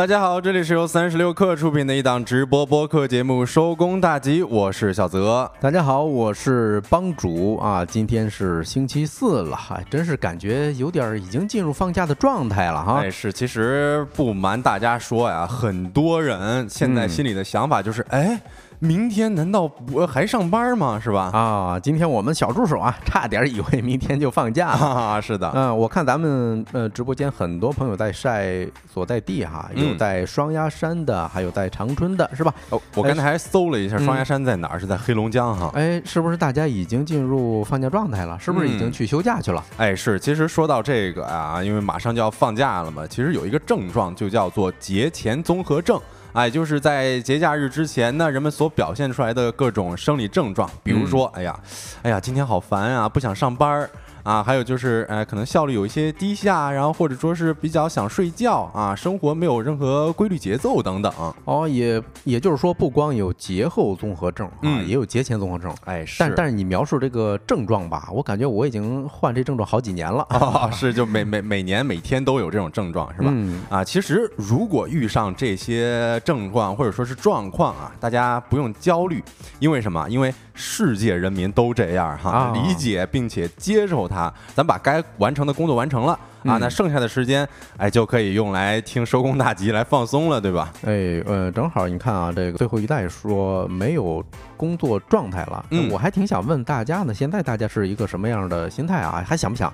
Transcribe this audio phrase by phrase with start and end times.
[0.00, 5.52] 大家好，这里是由三十六克出品的一档直播播客节目《收工大吉》，我是小泽。
[5.60, 7.84] 大家好，我是帮主啊。
[7.84, 13.02] 今天是星期四了，还真是感觉有点已经进入放假的状态了哈。
[13.02, 18.40] 哎，是，其实不瞒大家说呀，很多人现在心里的想法就是，哎。
[18.82, 20.98] 明天难道不还上班吗？
[20.98, 21.30] 是吧？
[21.34, 25.20] 啊，今天我们小助手啊， 差点以为明天就放假了。
[25.20, 32.54] 是的，嗯，我看咱们呃直播间很多朋友在晒所在地哈，有在双鸭山的，还有在长春的，是吧？
[32.70, 34.80] 哦，我刚才还搜了一下，双鸭山在哪儿？
[34.80, 35.70] 是在黑龙江哈。
[35.74, 38.38] 哎，是不是大家已经进入放假状态了？
[38.40, 39.62] 是不是已经去休假去了？
[39.76, 40.18] 哎，是。
[40.18, 46.00] 其实说到这个啊，因为马上就要放假了嘛，其实有一个症状就叫做节前综合症。
[46.32, 51.58] 哎，就是在节假日之前呢，人们所表现出来的各种生理症状，比如说，哎呀，
[52.02, 53.90] 哎呀，今天好烦啊，不想上班儿。
[54.22, 61.12] 啊，还有就是，呃，可能效率有一些低下，然后或者说是比较想睡觉啊，生活没有任何规律节奏等等。
[61.44, 65.74] 哦，也也就是说，不光有节后综合症啊，也有节前综合症。
[65.84, 66.18] 哎，是。
[66.18, 70.22] 但但是你描述这个症状吧，我感觉我已经患这症状好几年了。
[70.28, 73.28] 啊，是，就每每每年每天都有这种症状，是吧？
[73.32, 73.62] 嗯。
[73.68, 79.22] 啊，其实如果遇上这些症状或者说是状况啊，大家不用焦虑，
[79.58, 80.08] 因为什么？
[80.08, 86.12] 因为世界人民都这样哈，理解并且接受它，咱把该完成的工作完成了
[86.44, 90.70] 啊，那剩下的时间哎就可以用来听收工大吉来放松了，对吧？
[90.84, 94.22] 哎，呃，正好你看啊，这个最后一代说没有
[94.58, 99.24] 工作状态了，我还挺想问大家呢，现在大家是一个什么样的心态啊？
[99.26, 99.72] 还想不想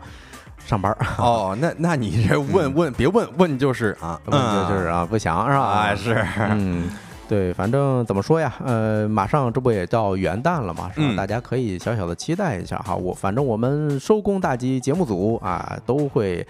[0.65, 0.97] 上班？
[1.19, 5.65] 哦，那那你这问问别问问就是啊，问就是啊，不想是吧？
[5.65, 6.89] 啊，是，嗯。
[7.29, 11.15] 对，反正怎么说呀，呃，马上这不也到元旦了嘛，是吧？
[11.17, 12.95] 大家可以小小的期待一下哈。
[12.95, 16.47] 我反正我们收工大吉节目组啊，都会。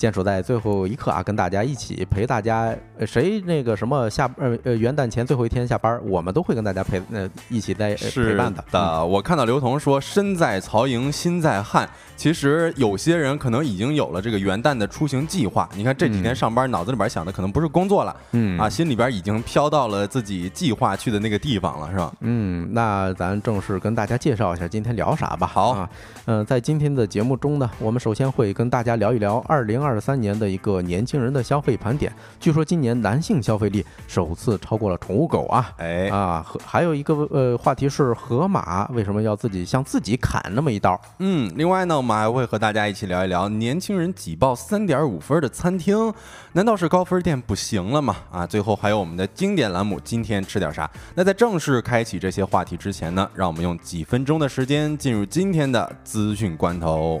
[0.00, 2.74] 坚守在最后一刻啊，跟大家一起陪大家，
[3.06, 8.64] 谁那个什么下呃呃元旦前最后一天下班，我们都会跟大家陪呃一起在陪伴的。
[8.70, 11.86] 的，我看到刘同说身在曹营心在汉，
[12.16, 15.68] 其实有些人可能已经有了这个元旦的出行计划。
[15.76, 22.10] 你看这几天上班，脑子里边想的可能不是工作了，嗯啊，心里边已经飘到了自己计划去的那个地方了，是吧？
[22.20, 25.46] 嗯，那咱正式跟大家介绍一下今天聊啥吧。
[25.46, 25.90] 好啊，
[26.24, 29.89] 嗯，在今天的节目中呢，我们首先会跟大家聊一聊二零二。
[29.90, 35.72] 二三年的一个年轻人的消费盘点，据说今年男性消费力首次超过了宠物狗啊！
[35.78, 40.98] 哎啊，和还有一个呃话题是河马为什么要自己向自己砍那么一刀？
[41.18, 46.14] 嗯，另外呢，我们还会和大家一起聊一聊年轻人挤爆三点五分的餐厅，
[46.52, 48.16] 难道是高分店不行了吗？
[48.30, 50.88] 啊，最后还有我们的经典栏目，今天吃点啥？
[51.16, 57.20] 那在正式开启这些话题之前呢，让我们用几分钟的时间进入今天的资讯关头。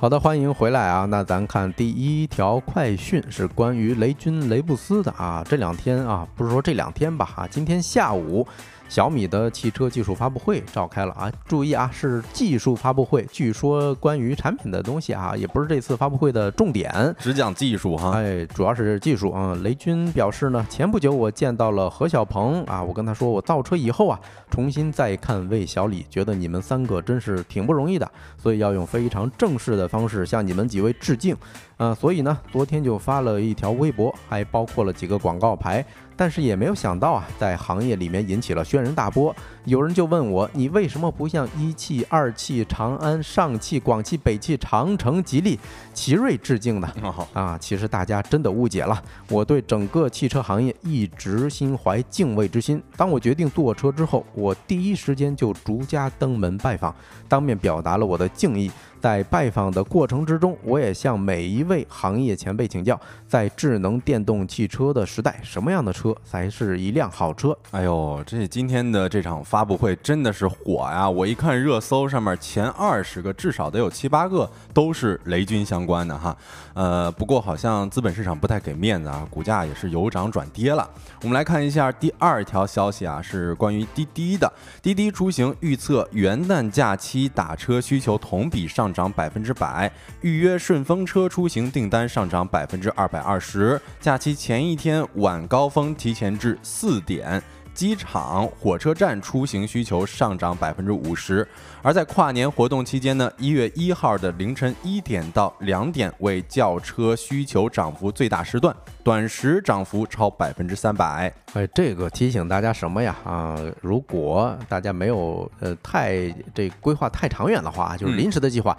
[0.00, 1.06] 好的，欢迎回来啊！
[1.06, 8.46] 那咱看第一条快讯是关于雷军雷布斯的啊，这两天啊，不是说这两天吧，啊，今天下午。
[8.88, 11.30] 小米的汽车技术发布会召开了啊！
[11.46, 13.26] 注意啊，是技术发布会。
[13.30, 18.12] 据说关于产品的东西啊，也不是这次发布会的重点，只讲技术哈。
[18.12, 19.54] 哎，主要是技术啊。
[19.62, 24.18] 雷军表示呢，前不久我见到了何小鹏啊，我跟他说，我造车以后啊，
[24.50, 31.36] 重新再看魏小李，觉得你们三个真是挺不容易的，所以要用非常正式的方式向你们几位致敬。
[31.76, 35.84] 啊，所以呢，昨天就发了一条微博，还包括了几个广告牌。
[36.18, 39.34] 但是也没有想到啊，在行业里面引起了轩然大波。
[39.66, 45.56] 有人就问我，你为什么不向一汽、二汽、长安、上汽、广汽、北汽、长城、吉利、
[45.94, 46.92] 奇瑞致敬呢？
[47.32, 49.00] 啊，其实大家真的误解了。
[49.28, 52.82] 我对整个汽车行业一直心怀敬畏之心。
[52.96, 56.92] 当我决定坐车之后，我第一时间就逐家登门拜访，
[57.28, 58.68] 当面表达了我的敬意。
[59.00, 67.56] 在拜访的过程之中，我也向每一位行业前辈请教，在智能电动汽车的时代，什么样的车才是一辆好车？
[67.70, 71.08] 哎呦，这今天的这场发布会真的是火呀！
[71.08, 76.36] 我一看热搜上面前二十个，至少得有七八个都是雷军相关的哈。
[76.74, 80.88] 呃，不过好像资本市场不太给面子啊，股价也是由涨转跌了。
[81.22, 84.52] 我们来看一下第二条消息啊，是关于滴滴的。
[84.82, 89.90] 滴滴出行预测元旦假期打车需求同比上涨百分之百，
[90.20, 93.80] 预约顺风车出行订单上涨百分之二百二十。
[94.00, 97.42] 假期前一天晚高峰提前至四点。
[97.78, 101.46] 机场、火车站出行需求上涨百分之五十。
[101.80, 111.32] 而在跨年活动期间呢，一月一号的凌晨一点到两点为轿车需求涨幅最大时段，短时涨幅超百分之三百。
[111.52, 113.14] 哎，这个提醒大家什么呀？
[113.22, 118.76] 啊，如果大家没有呃太这规划太长远的话，就是临时的计划。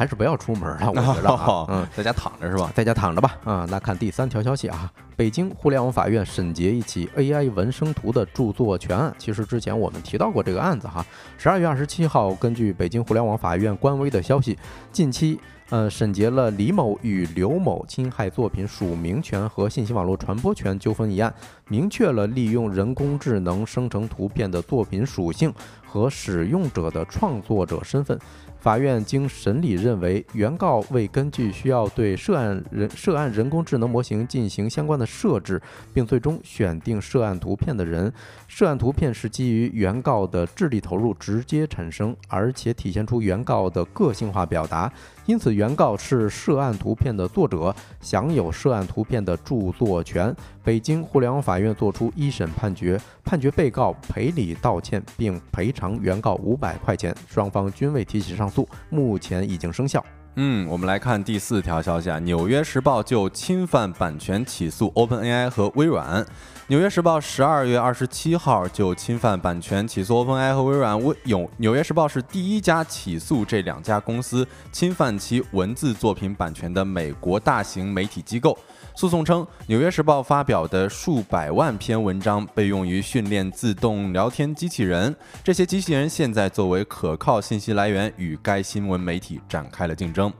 [0.00, 2.72] 还是不要出门了， 我觉得，嗯，在家躺着是吧？
[2.74, 9.14] 在家躺着吧，啊，那看第三条消息啊，北京互联网法院审结一起 AI 文生图的著作权案。
[9.18, 11.04] 其实之前我们提到过这个案子哈。
[11.36, 14.56] 十二月二十七号，根据北京互联网法院官微的消息，
[14.90, 15.38] 近期
[15.68, 21.30] 呃审结了李某与刘某侵害作品署名权和信息网络传播权纠纷一案，
[21.68, 25.52] 明确了利用人工智能生成图片的作品属性
[25.86, 28.18] 和使用者的创作者身份。
[28.60, 35.60] 法院经审理认为，原告未根据需要对涉案人涉案人工智能模型进行相关的设置，
[35.94, 38.12] 并最终选定涉案图片的人。
[38.52, 44.92] 涉案图片是基于原告的智力投入直接产生，而且体现出原告的个性化表达。
[45.24, 50.34] 因此，原告是涉案图片的作者，享有涉案图片的著作权。
[50.64, 57.14] 北京互联网法院作出一审判决，判决被告赔礼道歉，并赔偿原告五百块钱。
[57.28, 60.04] 双方均未提起上诉，目前已经生效。
[60.34, 66.24] 嗯，我们来看第四条消息啊，《纽约时报》就侵犯版权起诉 OpenAI 和微软。
[66.70, 71.04] 《纽约时报》十二月二十七号就侵犯版权起诉 OpenAI 和微软。
[71.04, 78.56] 微有《纽约时报》是第一家起诉这两家公司侵犯其文字作品版权的美国大型媒体机构。
[78.94, 85.12] 诉讼称，《纽约时报》发表的数百万篇文章被用于训练自动聊天机器人，
[85.42, 90.32] 这些机器人现在作为可靠信息来源与该新闻媒体展开了竞争。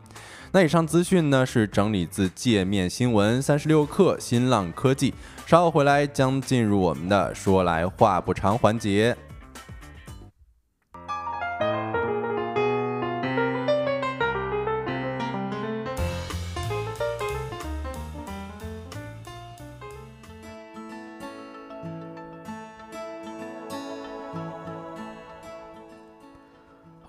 [0.53, 5.13] 那以上资讯呢是整理自界面新闻、三十六氪、新浪科技。
[5.51, 9.17] 稍后回来将进入我们的说来话不长环节。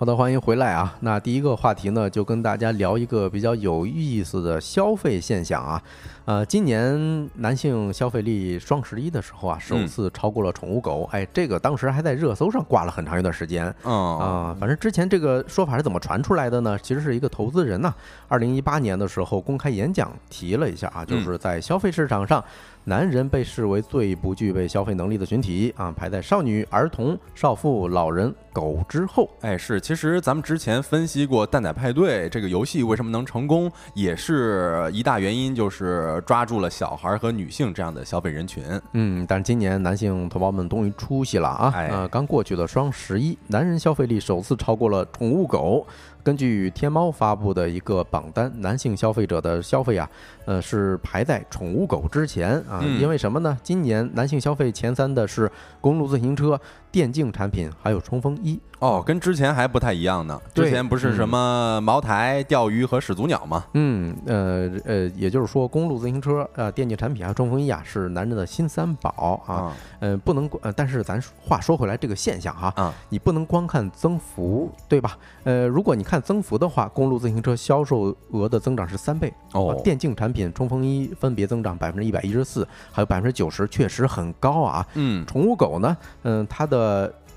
[0.01, 0.97] 好的，欢迎回来啊！
[1.01, 5.79] 那第一个话题呢，就跟大家聊一个比较有意思的消费现象啊。
[6.25, 11.07] 呃，今年男性消费力双十一的时候啊，首次超过了宠物狗。
[11.11, 13.71] 哎，这个当时还在热搜上挂了很长一段时间。
[13.83, 16.75] 嗯啊，反正之前这个说法是怎么传出来的呢？
[16.79, 17.93] 其实是一个投资人呢，
[18.27, 22.43] 二零一八年的时候公开演讲提了一下啊，就是在消费市场上。
[22.83, 29.29] 男人被视为最不具备消费能力的群体啊，排在少女、儿童、少妇、老人、狗之后。
[29.41, 38.63] 哎，是，其实咱们之前分析过《蛋仔派对》这个游戏为什么能成功，也是一大原因，就是抓住了小孩和女性这样的消费人群。
[38.93, 41.71] 嗯，但是今年男性同胞们终于出息了啊！
[41.75, 45.85] 哎，刚过去的双十一，男人消费力首次超过了宠物狗。
[46.23, 50.09] 根据天猫发布的一个榜单，男性消费者的消费啊，
[50.45, 52.81] 呃，是排在宠物狗之前啊。
[52.99, 53.57] 因为什么呢？
[53.63, 56.59] 今年男性消费前三的是公路自行车、
[56.91, 58.59] 电竞产品，还有冲锋衣。
[58.79, 60.41] 哦，跟之前还不太一样呢。
[60.55, 63.63] 之前不是什么茅台、钓鱼和始祖鸟吗？
[63.75, 69.71] 嗯，呃呃，也就是说，公路自行车、呃，电竞产品还有冲锋衣啊，是男人的新三宝啊。
[69.99, 75.15] 嗯，不能，呃，但是咱话说回来，这个现象哈，啊，你不能光看增幅，对吧？
[75.43, 84.83] 呃，如果你看增幅的话，公路自行车销售额的增长是三倍哦，电竞产品、冲锋衣分别增长百分之一百一十四，还有百分之九十，确实很高啊。
[84.95, 86.80] 嗯，宠物狗呢，嗯，它的。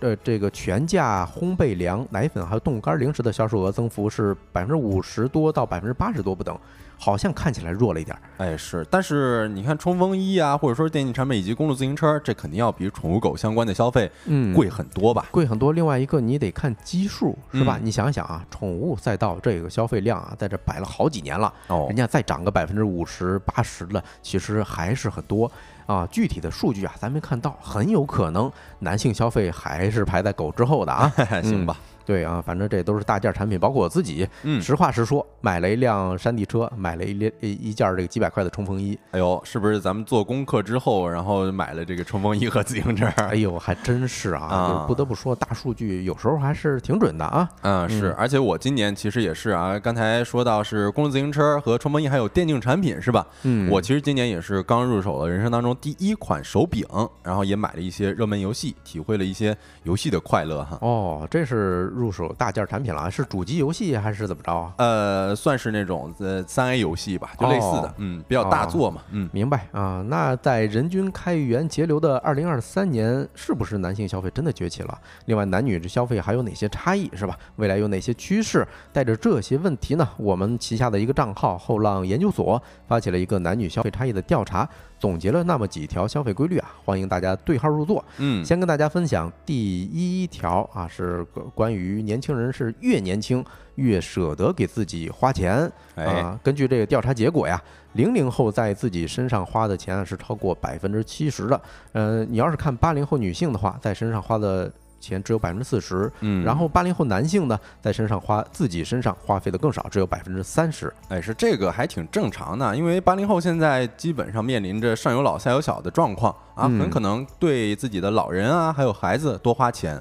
[0.01, 6.59] 呃，这个全价烘焙粮、奶粉还有冻干零食的销售额增幅是百分之五十多到百分之八十多不等，
[6.99, 8.15] 好像看起来弱了一点。
[8.37, 15.27] 哎，是，但是你看冲锋衣啊，或者说电竞产品以及公路自行车，这肯定要比宠物狗相关的消费嗯贵很多吧？
[15.31, 15.73] 贵很多。
[15.73, 17.79] 另外一个你得看基数是吧？
[17.81, 25.51] 你想想啊，宠物赛道这个消费量啊，在这摆了好几年了，哦，人家再涨个百分之五十八十的，其实还是很多。
[25.87, 31.13] 啊，具体的数据啊，咱没看到，很有可能男性消费还是排在狗之后的啊。
[31.43, 31.77] 行吧。
[32.05, 34.29] 对啊，反正这都是大件产品，包括我自己。
[34.43, 38.99] 嗯，实话实说，买了一辆山地车，买了一辆一件这个几百块的冲锋衣。
[39.13, 43.07] 哎呦，是不是咱们做功课之后，然后买了这个冲锋衣和自行车？
[43.17, 44.85] 哎呦，还真是啊！
[44.87, 47.49] 不得不说，大数据有时候还是挺准的啊。
[47.63, 48.13] 嗯，是。
[48.19, 53.27] 而且我今年其实也是啊，刚才说到是公路自行车和冲锋衣，还有电竞产品是吧？
[53.43, 56.87] 嗯，我其实今年也是刚入手了人生当中第一款手柄，
[57.23, 60.79] 然后也买了一些热门游戏，体会了一些游戏的快乐哈。
[60.81, 64.75] 哦，这是入手大件产品了，是主机游戏还是怎么着啊？
[64.79, 69.29] 呃，算是那种呃三 A 游戏吧，就类似的，哦嗯，比较大作嘛，嗯。
[69.33, 74.99] 明白啊，那在人均开源节流的二零二三年，是不是男性消费真的崛起了？
[75.27, 77.39] 另外，男女这消费还有哪些差异，是吧？
[77.57, 78.67] 未来有哪些趋势？
[78.93, 84.69] 带着这些问题呢，我们旗下的一个账号后浪研究所发起了一个男女消费差异的调查，
[85.05, 88.03] 总结了那么几条消费规律啊，欢迎大家对号入座。
[88.17, 91.23] 嗯，先跟大家分享第一条啊，是
[91.55, 93.45] 关于年轻人是越年轻
[93.75, 95.71] 越舍得给自己花钱。
[95.95, 101.61] 哎，啊，根据这个调查结果呀，零零后在自己身上花的钱啊是超过百分之七十的。
[101.93, 104.73] 呃，你要是看八零后女性的话，在身上花的
[105.05, 106.11] 钱只有百分之四十。
[106.21, 110.93] 嗯，然后八零后男性呢，在身上花自己身上花费的更少，只有百分之三十。
[111.09, 120.01] 哎，是这个还挺正常的，因为八零后现在基本上面临着上有老下有小的状况啊，嗯很可能对自己的老人啊还有孩子多花钱。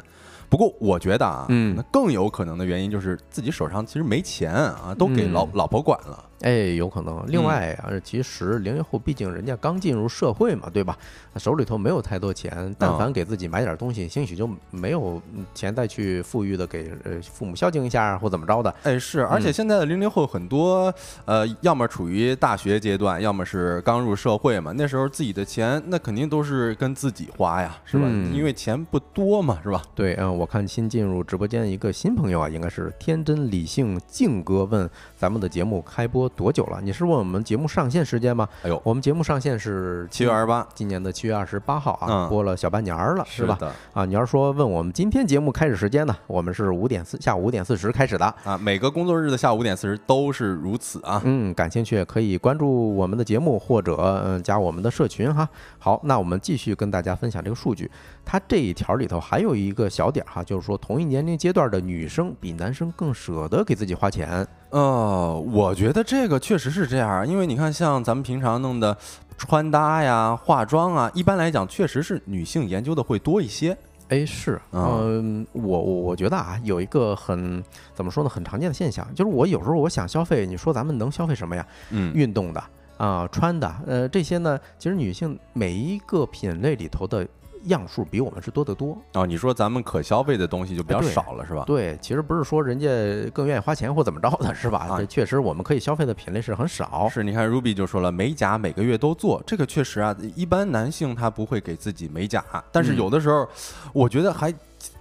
[0.49, 6.23] 不过我觉得啊，嗯那更有可能的原因就是自己手上其实没钱啊，都给老、嗯老婆管了。
[6.43, 7.23] 哎，有可能。
[7.27, 10.97] 另外啊，其实零零后毕竟人家刚进入社会嘛，对吧？
[11.37, 18.73] 手里头没有太多钱，但凡给自己买点东西，兴许就没有嗯钱再去富裕的给呃父母孝敬一下或怎么着的。
[18.83, 20.93] 哎，是，而且嗯现在的零零后很多，
[21.25, 24.71] 呃，要么处于大学阶段，要么是刚入社会嘛。
[24.75, 28.03] 那时候自己的钱，那肯定都是跟自己花呀，是吧？
[28.05, 29.81] 嗯因为钱不多嘛，是吧？
[29.95, 36.79] 对，嗯，我看新进入直播间一个新朋友啊，应该是天真理性静哥问咱们的节目开播多久了？
[36.81, 38.47] 你是问我们节目上线时间吗？
[38.63, 43.57] 哎呦，我们节目上线是七月二十八，今年的七月二十八号啊，嗯播了小半年儿了，是吧？
[43.59, 48.25] 的啊，你要是说问我们今天节目开始时间呢，我们是五点四下午五点四十开始的。
[48.43, 51.21] 啊，每个工作日的下午五点四十都是如此啊。
[51.23, 55.47] 嗯，感兴趣可以关注我们的节目或者嗯加我们的社群哈。
[55.77, 57.89] 好，那我们继续跟大家分享这个数据。
[58.25, 64.45] 它这一条里头还有一个小点儿哈，就是说同一年龄阶段的女生比男生更舍得给自己花钱。
[64.73, 68.97] 呃，我觉得这个确实是这样啊，因为你看，像咱们平常弄的
[69.37, 73.77] 穿搭呀、化妆啊，一般来讲确实是女性研究的会多一些。
[74.09, 77.63] 哎，是，啊嗯，我我我觉得啊，有一个很
[77.93, 81.63] 怎么说呢，很常见的现象，就是我有时候我想消费，你说咱们能消费什么呀？
[81.91, 82.63] 嗯，运动的
[82.97, 87.27] 啊、穿的，呃，这些呢，其实女性每一个品类里头的
[87.65, 88.97] 样数比我们是多得多。
[89.13, 91.63] 哦，你说咱们可消费的东西就比较少了，是吧？
[91.65, 92.87] 对，其实不是说人家
[93.31, 94.87] 更愿意花钱或怎么着的，是吧？
[94.89, 97.07] 啊这确实我们可以消费的品类是很少。
[97.09, 103.47] 是，你看 Ruby 就说了，美甲每个月都做，这个确实啊，一般男性他不会给自己美甲，但是嗯有的时候，
[103.93, 104.53] 我觉得还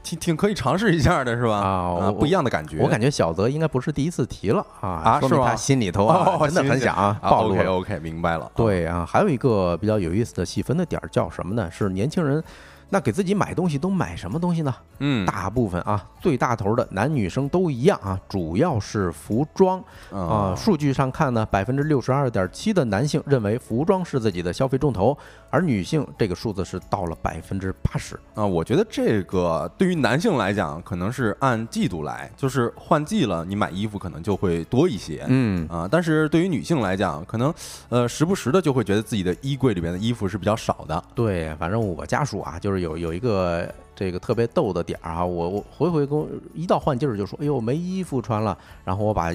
[0.02, 1.56] 挺挺可以尝试一下的，是吧？
[1.56, 2.78] 啊不一样的感觉。
[2.80, 6.08] 我感觉小泽应该不是第一次提了啊，说明他心里头
[6.46, 8.50] 真的很想暴露 OK OK，明白了。
[8.54, 11.70] 对啊，还有一个比较有意思的细分的点儿叫什么呢？
[11.70, 12.42] 是年轻人，
[12.90, 14.74] 那给自己买东西都买什么东西呢？
[14.98, 19.82] 嗯，大部分啊，最大头的男女生都一样啊，主要是服装
[20.12, 20.18] 啊。
[20.18, 25.16] 啊，数据上看呢，百分之六十二点七的男性认为服装是自己的消费重头，
[25.52, 28.18] 而女性这个数字是到了百分之八十。
[28.34, 35.26] 啊，我觉得这个对于男性来讲，可能是按季度来，就是换季了，你买衣服可能就会多一些。
[35.28, 37.52] 嗯，啊，但是对于女性来讲，可能
[37.90, 41.04] 呃时不时的就会觉得自己的衣柜里边的衣服是比较少的。
[41.14, 49.30] 对，反正我家属啊，就是有有一个这个特别逗的点儿啊，我我回回跟我一到换季儿就说，哎呦没衣服穿了，然后我把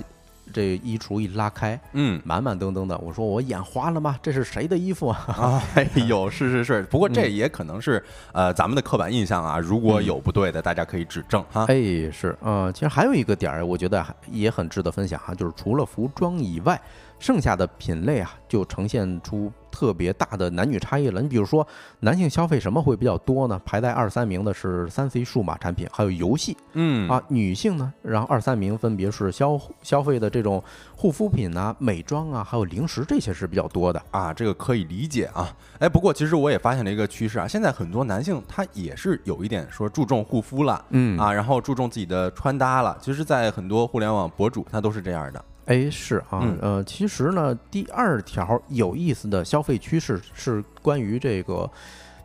[0.54, 4.18] 这衣橱一拉开，嗯满满登登的，我说我眼花了吗？
[4.22, 5.18] 这是谁的衣服啊？
[5.28, 11.66] 啊，哎呦，是是是，不过这嗯也可能是呃咱们的刻板印象啊，如果有不对的，大家可以指正哈。
[11.68, 11.76] 哎，
[12.12, 16.80] 是，嗯，其实还有一个点儿，我觉得还也很值得分享哈，就是除了服装以外，
[17.20, 21.22] 剩下的品类啊，就呈现出特别大的男女差异了。
[21.22, 21.66] 你比如说，
[22.00, 23.60] 男性消费什么会比较多呢？
[23.66, 27.22] 排在二三名的是三 C 数码产品，还有游戏嗯啊。
[27.28, 30.64] 女性呢，然后二三名分别是消消费的这种
[30.96, 34.02] 护肤品啊、美妆啊，还有零食，这些是比较多的。
[34.12, 35.52] 啊，这个可以理解啊。
[35.80, 40.86] 哎，不过其实我也发现了一个趋势啊，现在很多男性他也是有一点说注重护肤了。
[40.90, 42.98] 嗯啊，然后注重自己的穿搭了。
[43.02, 45.44] 其实，在很多互联网博主，他都是这样的。
[45.68, 46.58] 哎，是啊，嗯。
[46.62, 51.70] 呃，其实呢，第二条有意思的消费趋势是关于这个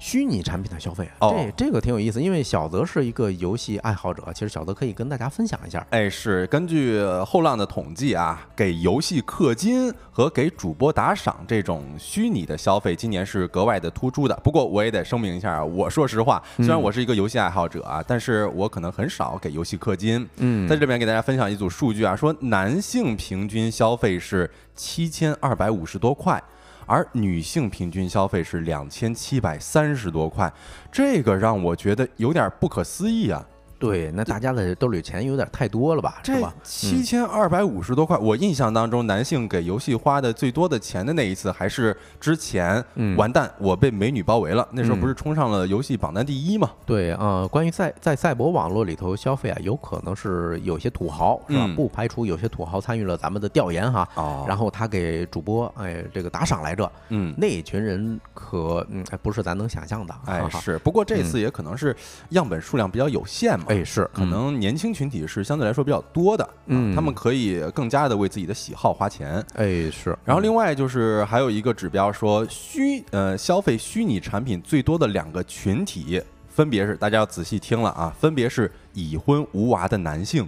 [0.03, 5.87] 虚拟产品的消费，哦这这个挺有意思，因为小泽是一个游戏爱好者，其实小泽可以跟大家分享一下。
[5.91, 14.35] 哎，是根据后浪的统计啊，给游戏氪金和给主播打赏这种虚拟的消费，今年是格外的突出的。
[14.43, 20.29] 不过我也得声明一下啊，我说实话，虽然嗯我是一个游戏爱好者啊，但是我可能很少给游戏氪金。
[20.39, 26.43] 嗯在这边给大家分享一组数据啊，说男性平均消费是七千二百五十多块。
[26.87, 30.53] 而女性平均消费是两千七百三十多块，
[30.91, 33.45] 这个让我觉得有点不可思议啊！
[33.83, 36.21] 对，那大家的兜里钱有点太多了吧？
[36.23, 36.55] 是这吧？
[36.63, 46.71] 七千二百五十多块，我印象当中，男性给游戏花的最多的钱的那一次，还是之前嗯完蛋，我被美女包围了，那时候不是冲上了游戏榜单第一嘛？
[46.87, 51.65] 对啊、呃关于赛在赛博网络里头消费啊，有可能是有些土豪是吧？
[51.67, 54.09] 嗯不排除有些土豪参与了咱们的调研哈。
[54.15, 57.35] 哦然后他给主播哎这个打赏来着，嗯。
[57.37, 61.97] 那一群人可嗯还不是咱能想象的，哎，是，不过这次也可能是
[62.29, 69.45] 样本数量比较有限嘛，哎是可能年轻群体是相对来说比较多的，啊嗯他们可以更加的为自己的喜好花钱。
[69.55, 80.47] 哎是，然后另外就是还有一个指标说虚呃消费虚拟产品最多的两个群体，分别是大家要仔细听了啊，分别是已婚无娃的男性，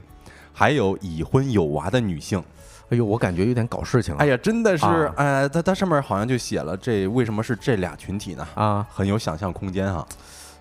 [0.53, 2.43] 还有已婚有娃的女性。
[2.91, 8.47] 哎呦我感觉有点搞事情了，哎呀，真的是啊，哎，它它上面好像就写了这为什么是这俩群体呢？
[8.55, 10.07] 啊很有想象空间哈。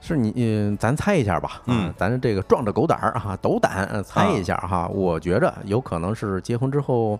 [0.05, 7.17] 是你嗯咱猜一下吧，啊嗯咱这个壮着狗胆儿啊斗胆呃猜一下哈，我觉着有可能是结婚之后。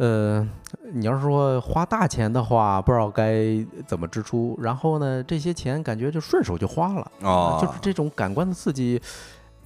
[0.00, 0.48] 呃，
[0.92, 3.44] 你要是说花大钱的话，不知道该
[3.84, 9.02] 怎么支出，然后呢，这些钱感觉就顺手就花了，啊就是这种感官的刺激，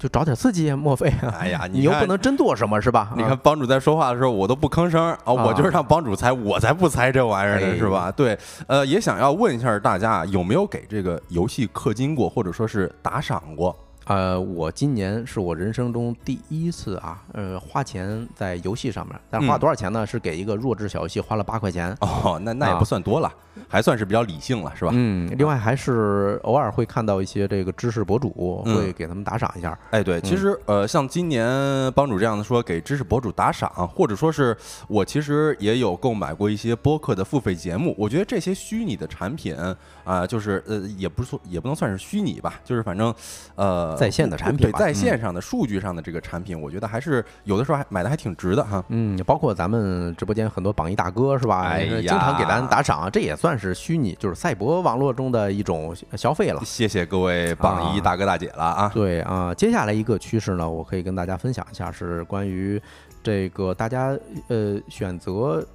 [0.03, 1.33] 就找点刺激，莫非啊？
[1.39, 3.13] 哎呀， 看你又不能真做什么，是吧？
[3.17, 8.11] 你啊看帮主在说话的时候，我都不吭声啊，我就是让帮主猜，我才不猜这玩意儿呢，哎是吧？
[8.11, 13.77] 对，呃，也想要问一下大家，有没有给这个游戏氪金过，或者说是打赏过？
[14.07, 20.05] 呃，我今年是我人生中第一次啊，呃，花钱在游戏上面，但花嗯多少钱呢？
[20.05, 21.97] 是给一个弱智小游戏花了八块钱。
[22.01, 23.33] 哦，那那也啊不算多了，
[23.69, 24.91] 还算是比较理性了，是吧？
[24.95, 29.79] 嗯，另外还是偶尔会看到一些这个知识博主，嗯会给他们打赏一下。
[29.91, 31.47] 哎，对，其实呃，像今年
[31.93, 34.57] 帮主这样的说给知识博主打赏，或者说是
[34.89, 39.57] 我其实也有购买过一些播客的付费节目，我觉得这些虚拟的产品
[40.05, 43.15] 啊、就是呃，也不是说也不能算是虚拟吧，就是反正
[43.55, 48.85] 呃，在线的产品对，在线上的数据上的这个产品，我觉得还是有的时候还买的还挺值的哈。
[48.89, 51.63] 嗯，包括咱们直播间很多榜一大哥是吧？
[51.63, 56.63] 哎呀经常给咱打赏，这也算是虚拟，就是赛博网络中的一种消费了。
[56.65, 58.89] 谢谢各位榜一大哥大姐了啊！
[58.95, 62.81] 对啊，接下来一个趋势呢，我可以跟大家分享一下，是关于
[63.21, 65.67] 这个大家呃选择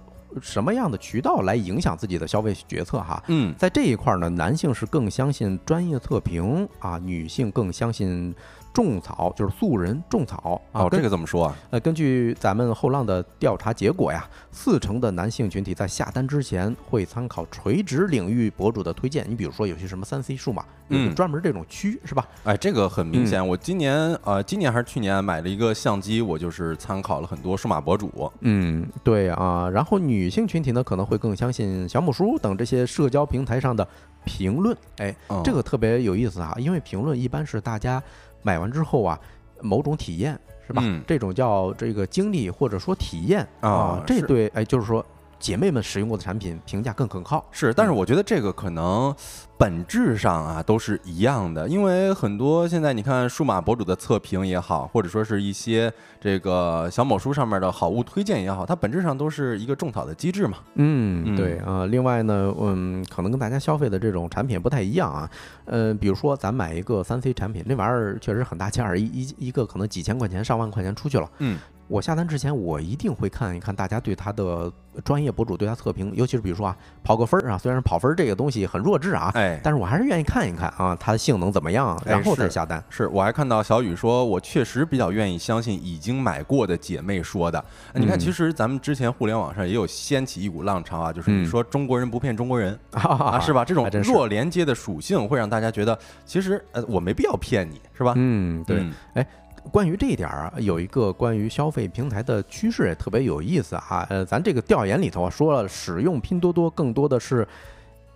[0.41, 3.21] 什么样的渠道来影响自己的消费决策哈。
[3.27, 8.33] 嗯，在这一块儿呢，男性是更相信专业测评啊，女性更相信
[8.73, 10.83] 种草，就是素人种草啊。
[10.83, 11.55] 哦，这个怎么说啊？
[11.71, 19.25] 呃，根据咱们后浪的调查结果呀，四成的男性群体在下单之前会参考垂直领域博主的推荐。
[19.27, 22.27] 你比如说有些什么三 C 数码，有嗯专门这种区是吧？
[22.43, 23.47] 哎，这个很明嗯显。
[23.47, 28.31] 我今年呃，今年还是去年买了一个相机，我就是参考了很多数码博主。
[28.41, 29.69] 嗯，对啊。
[29.69, 33.87] 然后女性群体呢，可能会更相信小母书等这些社交平台上的
[34.23, 34.75] 评论。
[34.97, 38.01] 哎，嗯这个特别有意思啊，因为评论一般是大家
[38.41, 39.19] 买完之后啊，
[39.61, 40.81] 某种体验是吧？
[40.85, 45.05] 嗯这种叫这个经历或者说体验啊是这对哎，就是说
[45.39, 47.45] 姐妹们使用过的产品评价更可靠。
[47.51, 49.13] 是，但是我觉得这个可能
[49.57, 60.57] 本质上啊都是一样的，因为很多现在你看数码博主的测评也好，或者说是一些这个小某书上面的好物推荐也好，它本质上都是一个种草的机制嘛。
[60.75, 65.29] 嗯，嗯对啊、另外呢，嗯，可能跟大家消费的这种产品不太一样啊。
[65.65, 71.29] 呃，比如说咱买一个三 C 产品，那玩意儿确实很大件儿，一一一个可能几千块钱、上万块钱出去了。
[71.39, 74.71] 嗯，我下单之前，我一定会看一看大家对它的
[75.05, 82.83] 专业博主对它测评，尤其是比如说啊，跑个分儿啊，虽然跑分儿这个东西很弱智啊，哎，但是我还是愿意看一看啊，它的性能怎么样，哎然后再下单。
[82.89, 87.57] 是我还看到小雨说，我确实比较愿意相信已经买过的姐妹说的。
[87.93, 93.01] 哎你看，嗯其实咱们之前互联网上也有掀起一股浪潮啊，就是你嗯说中国人不骗中国人 啊，
[93.37, 93.63] 啊是吧？
[93.63, 98.13] 这种弱连接的属性会让大家觉得，其实呃我没必要骗你，是吧？
[98.17, 98.77] 嗯，对。
[99.13, 99.25] 嗯
[99.67, 104.05] 关于这一点儿啊，有一个关于消费平台的趋势也特别有意思啊。
[104.09, 107.47] 呃，咱这个调研里头啊说了，使用拼多多更多的是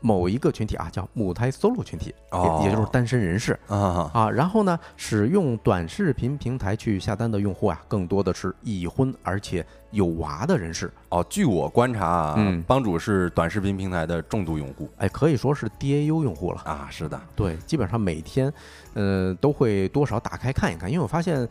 [0.01, 4.29] 某一个群体啊，叫母胎 solo 群体，哦也也就是单身人士啊，啊。
[4.29, 10.91] 然后呢，使用短视频平台去下单的用户啊，更多的是已婚而且有娃的人士。
[11.09, 16.61] 哦，据我观察啊，嗯帮主是短视频平台的重度用户哎，可以说是 DAU 用户了。
[16.65, 18.51] 啊，是的，对，基本上每天，
[18.93, 21.47] 呃，都会多少打开看一看，因为我发现。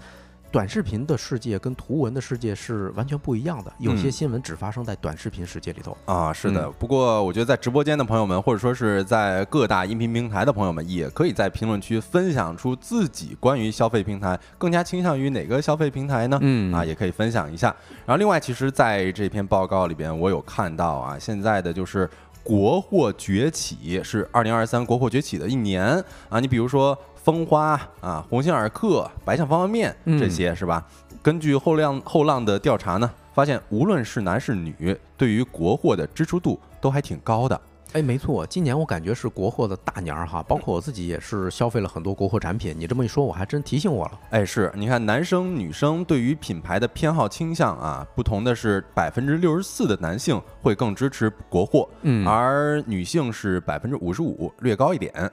[0.53, 5.97] 短视频的世界跟图文的世界是完全不一样的，有些嗯新闻只发生在短视频世界里头。
[6.07, 6.67] 啊，是的。
[6.67, 16.39] 嗯不过我觉得在直播间的朋友们，或者说是在各大音频平台的朋友们，也可以在评论区分享出自己关于消费平台更加倾向于哪个消费平台呢？
[16.43, 17.69] 嗯啊，也可以分享一下。
[18.05, 22.11] 然后另外，其实在这篇报告里边，我有看到啊，现在的就是。
[22.43, 25.85] 国货崛起是二零二三国货崛起的一年
[26.31, 26.41] 啊！
[26.41, 30.85] 你比如说蜂花啊、鸿星尔克、白象方便面嗯这些是吧？
[31.23, 37.61] 根据后浪后浪的调查呢，发现无论是男是女，对于国货的支出度都还挺高的。
[37.93, 42.73] 哎，没错，今年我感觉是国货的大年儿哈，包括我自己也是消费了很多国货产品。
[42.79, 44.13] 你这么一说，我还真提醒我了。
[44.31, 55.31] 哎，是你看男生女生对于品牌的偏好倾向啊，不同的是百分之六十四的男性会更支持国货，嗯而女性是百分之五十五，略高一点。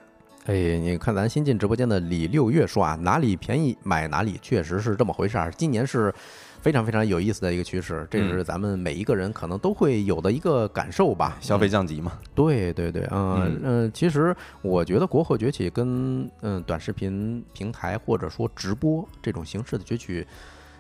[0.48, 5.52] 哎，你看咱新进直播间的李六月说啊，哪里便宜买哪里，确实是这么回事儿。
[5.52, 6.14] 今年是
[6.62, 11.38] 非常非常有意思的一个趋势，这是咱们每一个人可能都会有的一个感受吧。
[11.42, 20.26] 消费降级嘛，对对对，嗯嗯嗯，其实我觉得国货崛起跟嗯短视频平台或者说直播这种形式的崛起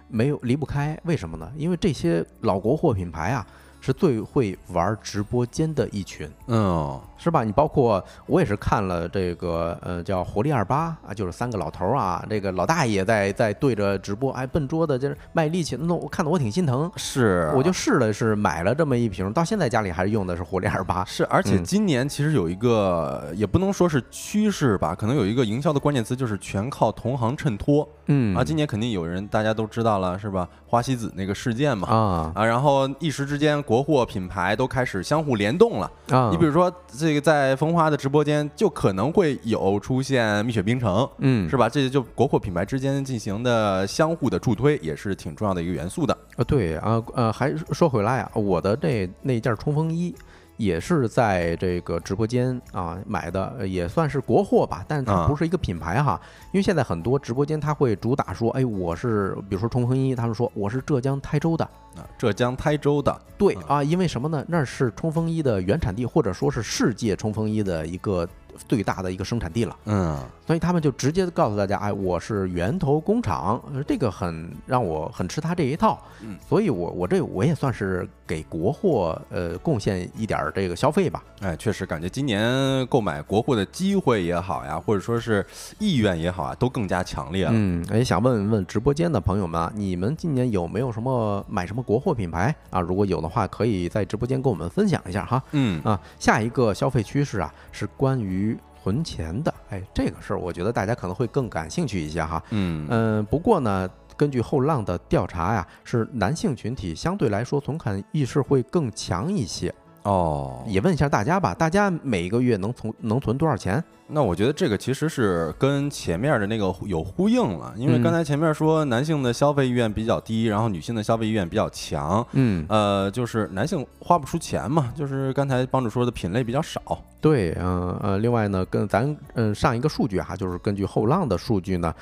[0.07, 1.51] 没有离不开，为什么呢？
[1.57, 3.45] 因为这些老国货品牌啊，
[3.79, 6.29] 是最会玩直播间的一群。
[6.47, 7.43] 嗯，是吧？
[7.43, 21.05] 你包括我也是看了这个，呃，叫活力二八啊，就是三个老头儿啊，这个老大爷在在对着直播，哎，笨拙的，就是卖力气，那我看得我挺心疼，是，我就试了试，买了这么一瓶，到现在家里还是用的是活力二八。
[21.05, 27.87] 是，而且嗯今年其实有一个，也不能说是趋势吧，可能有一个营销的关键词就是全靠同行衬托。
[28.07, 30.47] 嗯啊，今年肯定有人大家都知道了，是吧？
[30.65, 31.87] 花西子那个事件嘛。
[31.87, 35.91] 啊啊，然后一时之间，国货品牌都开始相互联动了。
[36.09, 41.69] 啊，你比如说，这个在风花的直播间，就可能会有出现蜜雪冰城，嗯是吧？
[41.69, 46.17] 这就国货品牌之间进行的相互的助推，也是挺重要的一个元素的。
[46.37, 50.13] 啊，对啊，呃，还是说回来啊，我的这那件冲锋衣
[50.57, 56.19] 也是在这个直播间啊买的，呃也算是国货吧，但是它啊不是一个品牌哈。
[56.51, 61.63] 因为现在很多直播间它会主打说，哎，我是比如说冲锋衣，他们说我是浙江台州的，
[61.95, 64.43] 啊，浙江台州的，对啊，因为什么呢？
[64.47, 68.27] 那是冲锋衣的原产地，或者说是世界冲锋衣的一个
[68.67, 69.75] 最大的一个生产地了。
[69.85, 75.99] 嗯，所以他们就直接告诉大家，哎，我是源头工厂，呃这个很让我很吃他这一套。
[76.21, 81.23] 嗯，所以我我这我也算是给国货呃贡献一点儿这个消费吧。
[81.41, 85.45] 哎，确实感觉今年购买国货的机会也好呀，或者说是
[85.79, 87.51] 意愿也好啊，都更加强烈了。
[87.53, 92.79] 嗯，也想问问直播间的朋友们啊，你们今年有没有什么买什么国货品牌啊？
[92.79, 95.41] 如果有的话，可以在直播间跟我们分享一下哈。
[95.51, 98.46] 嗯啊，下一个消费趋势啊是关于
[98.87, 102.41] 存钱的，哎，这个事儿我觉得大家可能会更感兴趣一些哈。
[102.51, 109.73] 嗯嗯，不过呢，根据后浪的调查呀，是男性群体相对来说存款意识会更强一些。
[110.07, 113.83] 哦，也问一下大家吧，大家每个月能存能存多少钱？
[114.07, 122.25] 那我觉得这个其实是跟前面的那个有呼应了，因为嗯刚才前面说男性的消费意愿比较低，然后女性的消费意愿比较强。
[122.31, 126.81] 嗯，呃，就是男性花不出钱嘛，就是刚才帮主说的品类比较少。
[127.19, 131.93] 对，嗯呃另外呢，跟咱嗯上一个数据哈，就是根据后浪的数据呢。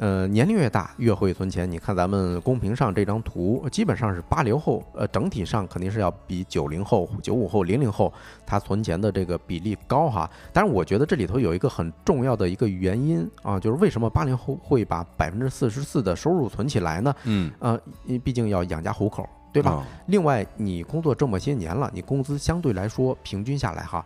[0.00, 1.70] 呃，年龄越大越会存钱。
[1.70, 8.10] 你看咱们公屏上这张图，基本上是八零后，呃，整体上肯定是要比九零后、九五后、零零后
[8.46, 10.28] 他存钱的这个比例高哈。
[10.54, 17.14] 但是，我觉得这里头有一个很重要的一个原因啊，就是为什么八零后会把百分之四十四的收入存起来呢？
[17.24, 17.78] 嗯，呃，
[18.24, 19.72] 毕竟要养家糊口，对吧？
[19.72, 24.02] 哦另外，你工作这么些年了，你工资相对来说平均下来哈，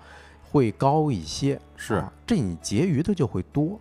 [0.51, 3.79] 会高一些，是啊这你结余的就会多，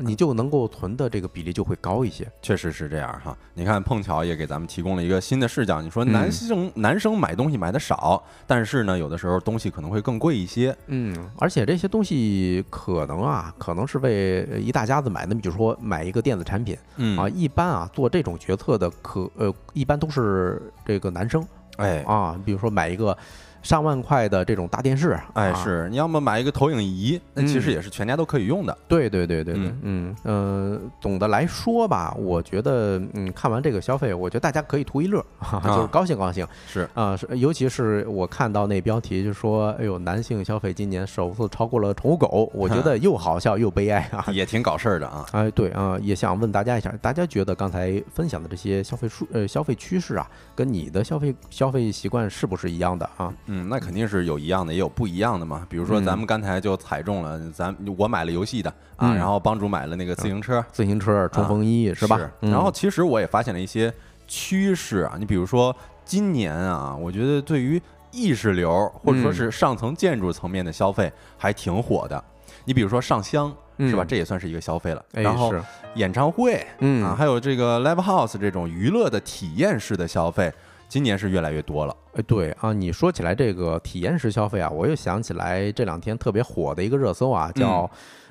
[0.00, 2.26] 你就能够存的这个比例就会高一些。
[2.42, 3.36] 确实是这样哈。
[3.54, 5.80] 你看，碰巧也给咱们提供了一个新的视角。
[5.80, 10.76] 你说嗯男生、男生买东西买的少，但是呢，有的时候东西可能会更贵一些。
[10.86, 23.16] 嗯，而且这些东西可能啊，可能是为呃一大家子买的，比如说买一个电子产品嗯啊，一般啊做这种决策的可呃一般都是这个男生哎啊，比如说买一个
[23.62, 28.76] 上万块的这种大电视，哎，啊是你要么买一个投影仪，那其实也是全家都可以用的。
[28.88, 35.24] 对对对对对，嗯呃，总的来说吧，我觉得，嗯，看完这个消费，我觉得大家可以图一乐，
[35.64, 44.24] 就是高兴高兴是，啊、是，尤其是我看到那标题就说，哎呦，男性消费今年首次超过了宠物狗，我觉 得又好笑又悲哀啊。
[44.32, 45.26] 也挺搞事儿的啊。
[45.32, 53.32] 哎，对啊、也想问大家一下，大家觉得刚才分享的这些消费数呃消费趋势啊，跟你的消费消费习惯是不是一样的啊？
[53.52, 55.66] 嗯，那肯定是有一样的，也有不一样的嘛。
[55.68, 62.18] 比如说，嗯咱们刚才就踩中了，咱我买了游戏的啊，嗯然后帮主买了那个自行车，自行车、冲锋衣、是吧？
[62.42, 63.92] 嗯然后其实我也发现了一些
[64.28, 67.80] 趋势啊，你比如说今年啊，我觉得对于
[68.12, 72.22] 意识流或者说嗯是上层建筑层面的消费还挺火的。
[72.64, 74.04] 你比如说上香是吧？
[74.04, 75.04] 嗯这也算是一个消费了。
[75.14, 75.52] 哎然后
[75.94, 80.52] 演唱会嗯啊，还有这个 live house 这种娱乐的体验式的消费，
[80.90, 81.96] 今年是越来越多了。
[82.14, 87.88] 哎，对啊，你说起来这个体验式消费啊，我又想起来这两天特别火的一个热搜啊，叫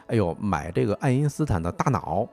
[0.07, 2.27] 哎呦，买这个爱因斯坦的大脑。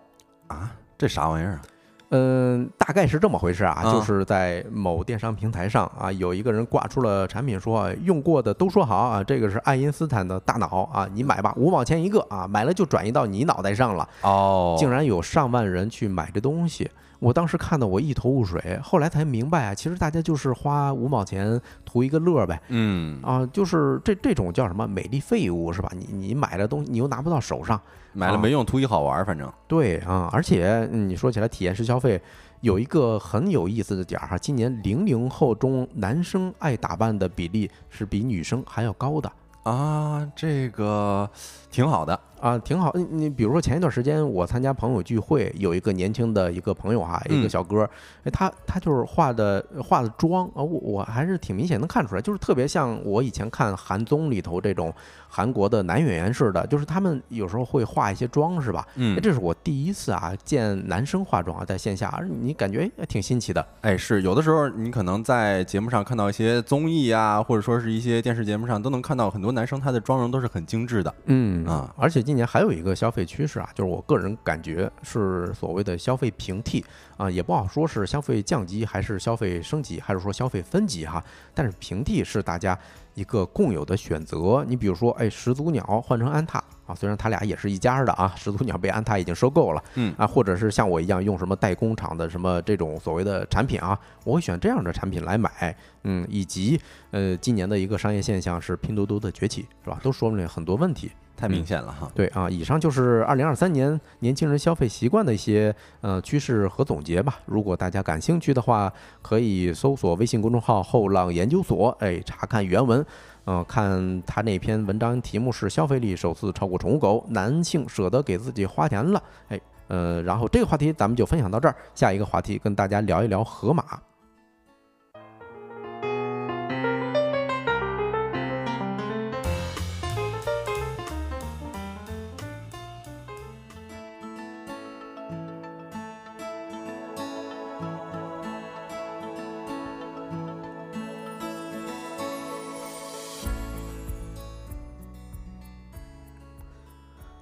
[0.49, 1.63] 啊，这啥玩意儿啊？
[2.11, 14.09] 嗯，大概是这么回事啊，啊就是在某电商平台上啊，有一个人挂出了产品说，用过的都说好啊，这个是爱因斯坦的大脑啊，你买吧，五毛钱一个啊，买了就转移到你脑袋上了。
[14.23, 22.61] 哦，竟然有上万人去买这东西，我当时看的我一头雾水，后来才明白啊，其实大家就是花五毛钱图一个乐儿呗。
[22.69, 25.91] 嗯，啊，就是这这种叫什么美丽废物是吧？
[25.97, 27.81] 你你买了东西，你又拿不到手上，
[28.13, 32.21] 买了没用，图一好玩儿，反正对啊，而且嗯你说起来体验式消费，
[32.61, 39.33] 有一个很有意思的点儿哈，今年零零后中男生爱打扮的比例是比女生还要高的。
[39.63, 41.29] 啊，这个
[41.71, 42.19] 挺好的。
[42.47, 42.93] 啊，挺好。
[42.95, 47.83] 你你比如说前一段时间我参加朋友聚会，有一个年轻的一个朋友哈，一个嗯小哥，
[48.23, 54.95] 哎，他他就是化的化的妆啊，我我还是挺明显能看出来，就是特别像我以前看韩综里头这种
[55.29, 58.87] 韩国的男演员似的，就是他们有时候会化一些妆是吧？
[58.95, 63.67] 嗯哎，这是我第一次啊见男生化妆啊，在线下，而你感觉哎挺新奇的。
[63.81, 71.13] 哎，是有的时候你可能在节目上看到一些综艺啊，或者说是一些电视节目上，都能看到很多男生他的妆容都是很精致的。
[71.25, 76.85] 嗯啊，而且今年还有一个消费趋势啊，就是我个人感觉是所谓的消费平替
[77.17, 81.25] 啊，也不好说是消费降级还是消费升级，还是说消费分级哈。
[81.55, 82.79] 但是平替是大家
[83.15, 84.65] 一个共有的选择。
[84.69, 95.77] 你比如说，哎，始祖鸟换成安踏啊，虽然他俩也是一家的啊，始祖鸟被安踏已经收购了，嗯啊，或者是像我一样用什么代工厂的什么这种所谓的产品啊，我会选这样的产品来买。
[96.05, 99.99] 嗯，以及呃，今年的一个商业现象是拼多多的崛起，是吧？
[100.03, 101.11] 都说明了很多问题。
[101.37, 102.11] 太明显了哈。
[102.15, 107.39] 对啊，以上就是二零二三年年轻人消费习惯的一些呃趋势和总结吧。
[107.45, 113.05] 如果大家感兴趣的话，可以搜索微信公众号“后浪研究所”，哎，查看原文。
[113.45, 119.23] 呃，看他那篇文章题目是“消费力首次超过宠物狗，男性舍得给自己花钱了”。
[119.51, 123.85] 哎，呃，然后这个话题咱们就分享到这儿，下一个话题跟大家聊一聊盒马。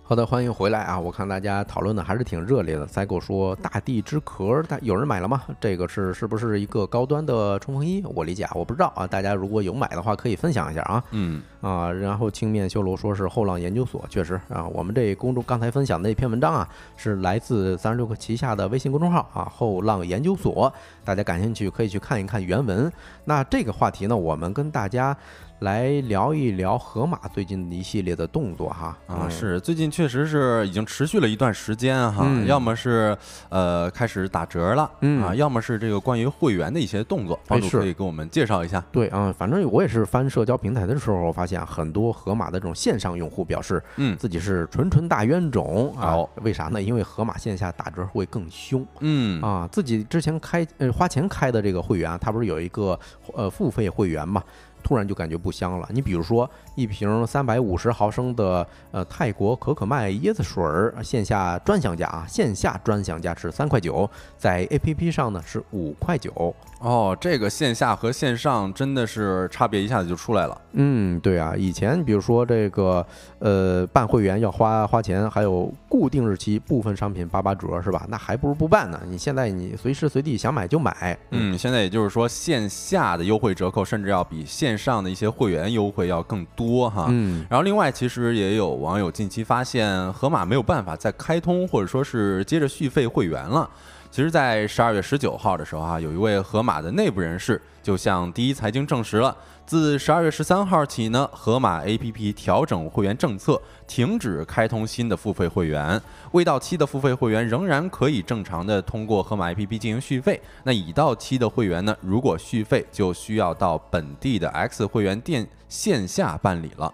[0.06, 1.00] 好的，欢迎回来啊！
[1.00, 2.86] 我看大家讨论的还是挺热烈的。
[2.86, 5.42] 赛狗说：“大地之壳，大有人买了吗？
[5.58, 8.04] 这个是是不是一个高端的冲锋衣？
[8.14, 9.06] 我理解啊，我不知道啊。
[9.06, 11.90] 大家如果有买的话，可以分享一下啊嗯，啊。
[11.90, 20.70] 然后青面修罗说是后浪研究所，确实啊，我们这公众刚才分享的那篇文章啊，是来自三十六氪旗下的微信公众号啊，后浪研究所，
[21.02, 22.92] 大家感兴趣可以去看一看原文。
[23.24, 25.16] 那这个话题呢，我们跟大家
[25.60, 33.16] 来聊一聊河马最近的一系列的动作哈啊，嗯是最近确实是已经持续了一段时间哈，嗯要么是
[33.48, 38.84] 呃开始打折了，嗯啊，要么是这个关于会员的一些动作，帮主可以给我们介绍一下。
[38.92, 46.28] 对啊，反正我也是翻社交平台的时候，我发现很多河马的这种线上用户表示嗯自己是纯纯大冤种啊哦。
[46.42, 46.82] 为啥呢？
[46.82, 49.68] 因为河马线下打折会更凶嗯啊。
[49.72, 52.98] 自己之前开呃花钱开的这个会员啊，它不是有一个
[53.32, 54.42] 呃付费会员嘛？
[54.84, 55.88] 突然就感觉不香了。
[55.90, 66.54] 你比如说一瓶三百五十毫升的呃泰国可可麦椰子水儿，线下专享价啊，线下专享价是三块九，在 APP 上呢是五块九。
[66.80, 70.60] 哦，这个线下和线上真的是差别一下子就出来了。
[70.72, 73.06] 嗯，对啊，以前比如说这个，
[73.38, 78.04] 呃，办会员要花花钱，还有固定日期，部分商品八八折是吧？
[78.10, 79.00] 那还不如不办呢。
[79.06, 87.06] 你现在你随时随地想买就买，嗯，现在也就是说，线下的优惠折扣甚至要比线上的一些会员优惠要更多哈。
[87.10, 93.68] 嗯然后，另外，其实也有网友近期发现，盒马没有办法再开通或者说是接着续费会员了。
[94.10, 106.00] 其实，在十二月十九号的时候啊，有一位盒马的内部人士就向第一财经证实了，自十二月十三号起呢，盒马 APP 调整会员政策，停止开通新的付费会员，
[106.32, 110.40] 未到期的付费会员仍然可以正常的通过河马 APP 进行续费。
[110.62, 116.92] 那已到期的会员呢，如果续费就需要到本地的 X 会员店线下办理了。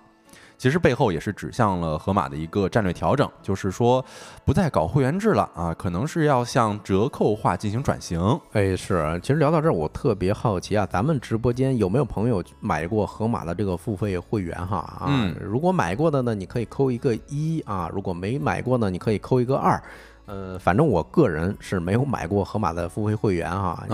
[0.60, 4.04] 其实背后也是指向了盒马的一个战略调整，就是说
[4.44, 8.20] 不再搞会员制了啊，可能是要向折扣化进行转型。
[8.52, 9.18] 哎，是。
[9.22, 14.76] 其实聊到这儿，我特别好奇啊，咱们直播间有没有朋友买过盒马的这个付费会员哈？
[14.76, 19.82] 啊，嗯如果买过的呢，你可以扣一个一啊；如果没买过呢，你可以扣一个二。
[20.30, 23.84] 呃，反正我个人是没有买过盒马的付费会员哈，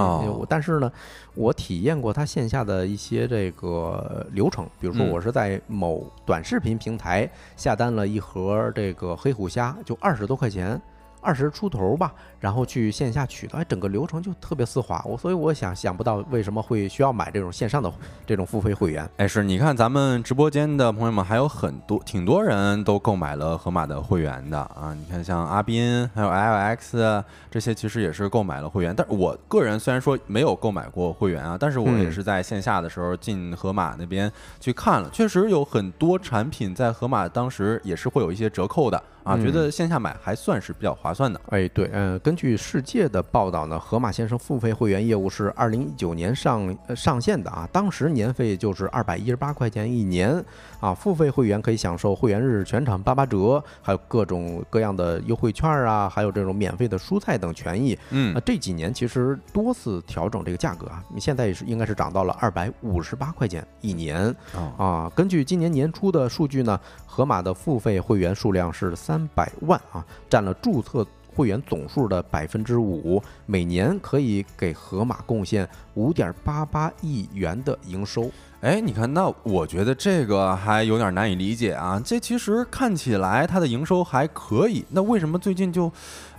[0.47, 0.93] 但是呢，
[1.35, 10.79] 我体验过它线下的一些这个流程，比如说嗯我是在某短视频平台下单了一盒这个黑虎虾，就二十多块钱。
[11.27, 15.03] 二十出头吧，然后去线下取的，哎，整个流程就特别丝滑。
[15.05, 17.93] 我所以我想想不到为什么会需要买这种线上的
[18.25, 19.11] 这种付费会员。
[19.17, 24.95] 哎，是你看咱们直播间的朋友们还有很多，挺多人都购买了盒马的会员的啊。
[24.97, 28.95] 你看像阿斌还有 LX 这些，其实也是购买了会员。
[28.95, 41.41] 但是我个人虽然说没有购买过会员啊，但是我也嗯是在线下的时候进盒马那边去看了，确实有很多产品在盒马当时也是会有一些折扣的啊，嗯觉得线下买还算是比较划算的。
[41.49, 50.43] 哎，对，嗯、根据世界的报道呢，盒马先生付费会员业务是二零一九年上、呃、上线的啊，当时年费就是二百一十八块钱一年
[50.87, 57.99] 啊，付费会员可以享受会员日全场八八折，还有各种各样的优惠券啊，还有这种免费的蔬菜等权益。
[58.11, 64.33] 嗯啊，，这几年其实多次调整这个价格啊，你现在也是应该是涨到了二百五十八块钱一年。
[64.55, 78.31] 哦，啊，根据今年年初的数据呢，盒马的付费会员数量是三百万啊，占了注册会员总数的百分之五，每年可以给盒马贡献五点八八亿元的营收。
[78.67, 82.03] 哎，你看，那我觉得这个还有点难以理解啊。
[82.05, 85.89] 这其实看起来它的营收还可以，那为什么最近就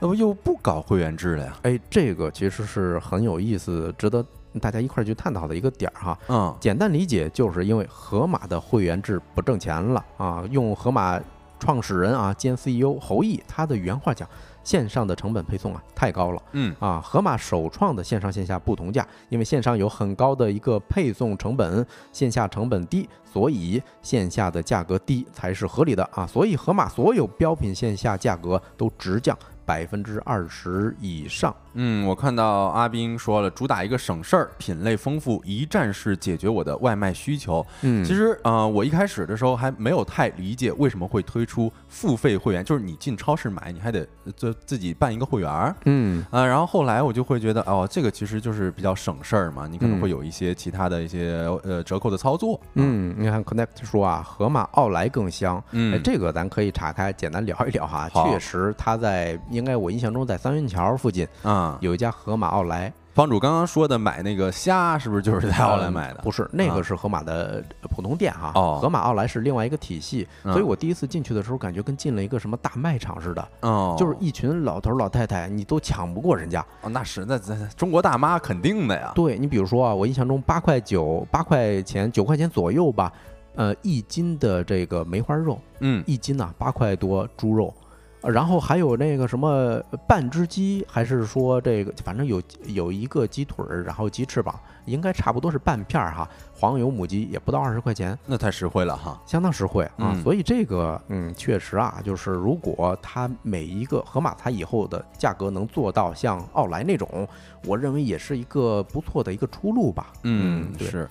[0.02, 1.58] 呃又不搞会员制了呀？
[1.62, 4.26] 哎，这个其实是很有意思，值得
[4.60, 6.20] 大家一块儿去探讨的一个点儿哈。
[6.28, 10.44] 嗯，简单理解，就是因为盒马的会员制不挣钱了啊。
[10.52, 11.18] 用盒马
[11.62, 14.28] 创始人啊兼 CEO 侯毅他的原话讲，
[14.68, 16.44] 线上的成本配送啊太高了。
[16.52, 26.28] 嗯，啊，盒马首创的线上线下不同价，因为线上有很高的一个配送成本，线下成本低，所以线下的价格低才是合理的啊。
[26.28, 31.54] 所以盒马所有标品线下价格都直降百分之二十以上。
[31.74, 37.64] 嗯，我看到阿斌说了，主打一个省事儿，品类丰富，一站式解决我的外卖需求。
[37.82, 45.76] 嗯其实，呃，我一开始的时候还没有太理解为什么会推出付费会员，就是你进超市买，你还得呃自自己办一个会员。
[45.86, 52.60] 嗯啊，然后后来我就会觉得，哦，这个其实就是比较省事儿嘛，你可能嗯会有一些其他的一些呃折扣的操作。
[52.74, 55.64] 嗯，你看 Connect 说啊，盒马奥莱更香。
[55.72, 58.10] 嗯哎，这个咱可以岔开简单聊一聊哈。
[58.10, 66.22] 确实，它在应该我印象中在三元桥附近啊，有一家盒马奥莱，房主刚刚说的买那个虾，是不是就是在奥莱买的？
[66.22, 68.52] 不是，那啊个是盒马的呃普通店哈。
[68.54, 76.64] 哦盒马奥莱是另外一个体系，嗯所以我第一次进去的时候，感觉跟进了一个什么大卖场似的，哦，就是一群老头老太太，你都抢不过人家。
[76.84, 79.12] 哦，那是那那中国大妈肯定的呀。
[79.16, 83.12] 对你比如说啊，我印象中八块九、八块钱、九块钱左右吧，
[83.56, 87.74] 呃，一斤的这个梅花肉，嗯，一斤呐、八块多猪肉。
[88.28, 96.28] 呃然后还有那个什么半只鸡，还是说这个，反正有有一个鸡腿儿，然后鸡翅膀，应该差不多是半片儿哈。
[96.54, 99.18] 黄油母鸡也不到二十块钱，那太实惠了哈。
[99.26, 100.12] 相当实惠啊。
[100.14, 107.26] 嗯所以这个，嗯，确实啊，就是如果它每一个盒马它以后的价格能做到像奥莱那种，
[107.66, 110.12] 我认为也是一个不错的一个出路吧。
[110.24, 110.86] 嗯，对。
[110.86, 111.10] 是。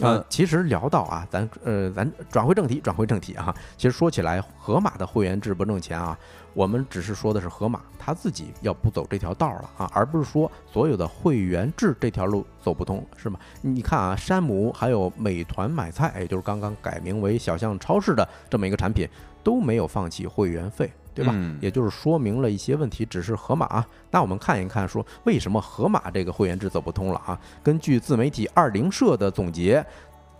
[0.00, 3.52] 呃，其实聊到啊，咱呃，咱转回正题，转回正题啊。
[3.76, 6.16] 其实说起来，盒马的会员制不挣钱啊，
[6.54, 13.38] 我们只是说的是盒马他自己要不走这条道了啊，而不是说所有的会员制这条路走不通，是吗？
[13.62, 19.08] 你看啊，山姆还有美团买菜，也就是刚刚改名为小象超市的这么一个产品，
[19.42, 20.90] 都没有放弃会员费。
[21.14, 21.32] 对吧？
[21.34, 23.84] 嗯也就是说明了一些问题，只是盒马啊。
[24.08, 27.36] 那我们看一看，说为什么盒马这个会员制走不通了啊？
[27.60, 29.84] 根据自媒体二零社的总结，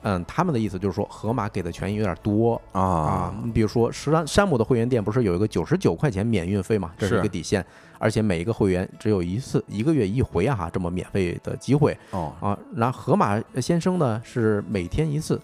[0.08, 6.92] 嗯，他们的意思就是说，盒马给的权益有点多啊啊。，你比如说，山山姆的会员店不是有一个九十九块钱免运费嘛？
[6.96, 7.62] 这是一个底线，
[7.98, 12.58] 而且每一个会员只有一次一个月一回啊，哈，这么免费的机会哦，啊。
[12.72, 15.38] 那盒马先生呢是每天一次，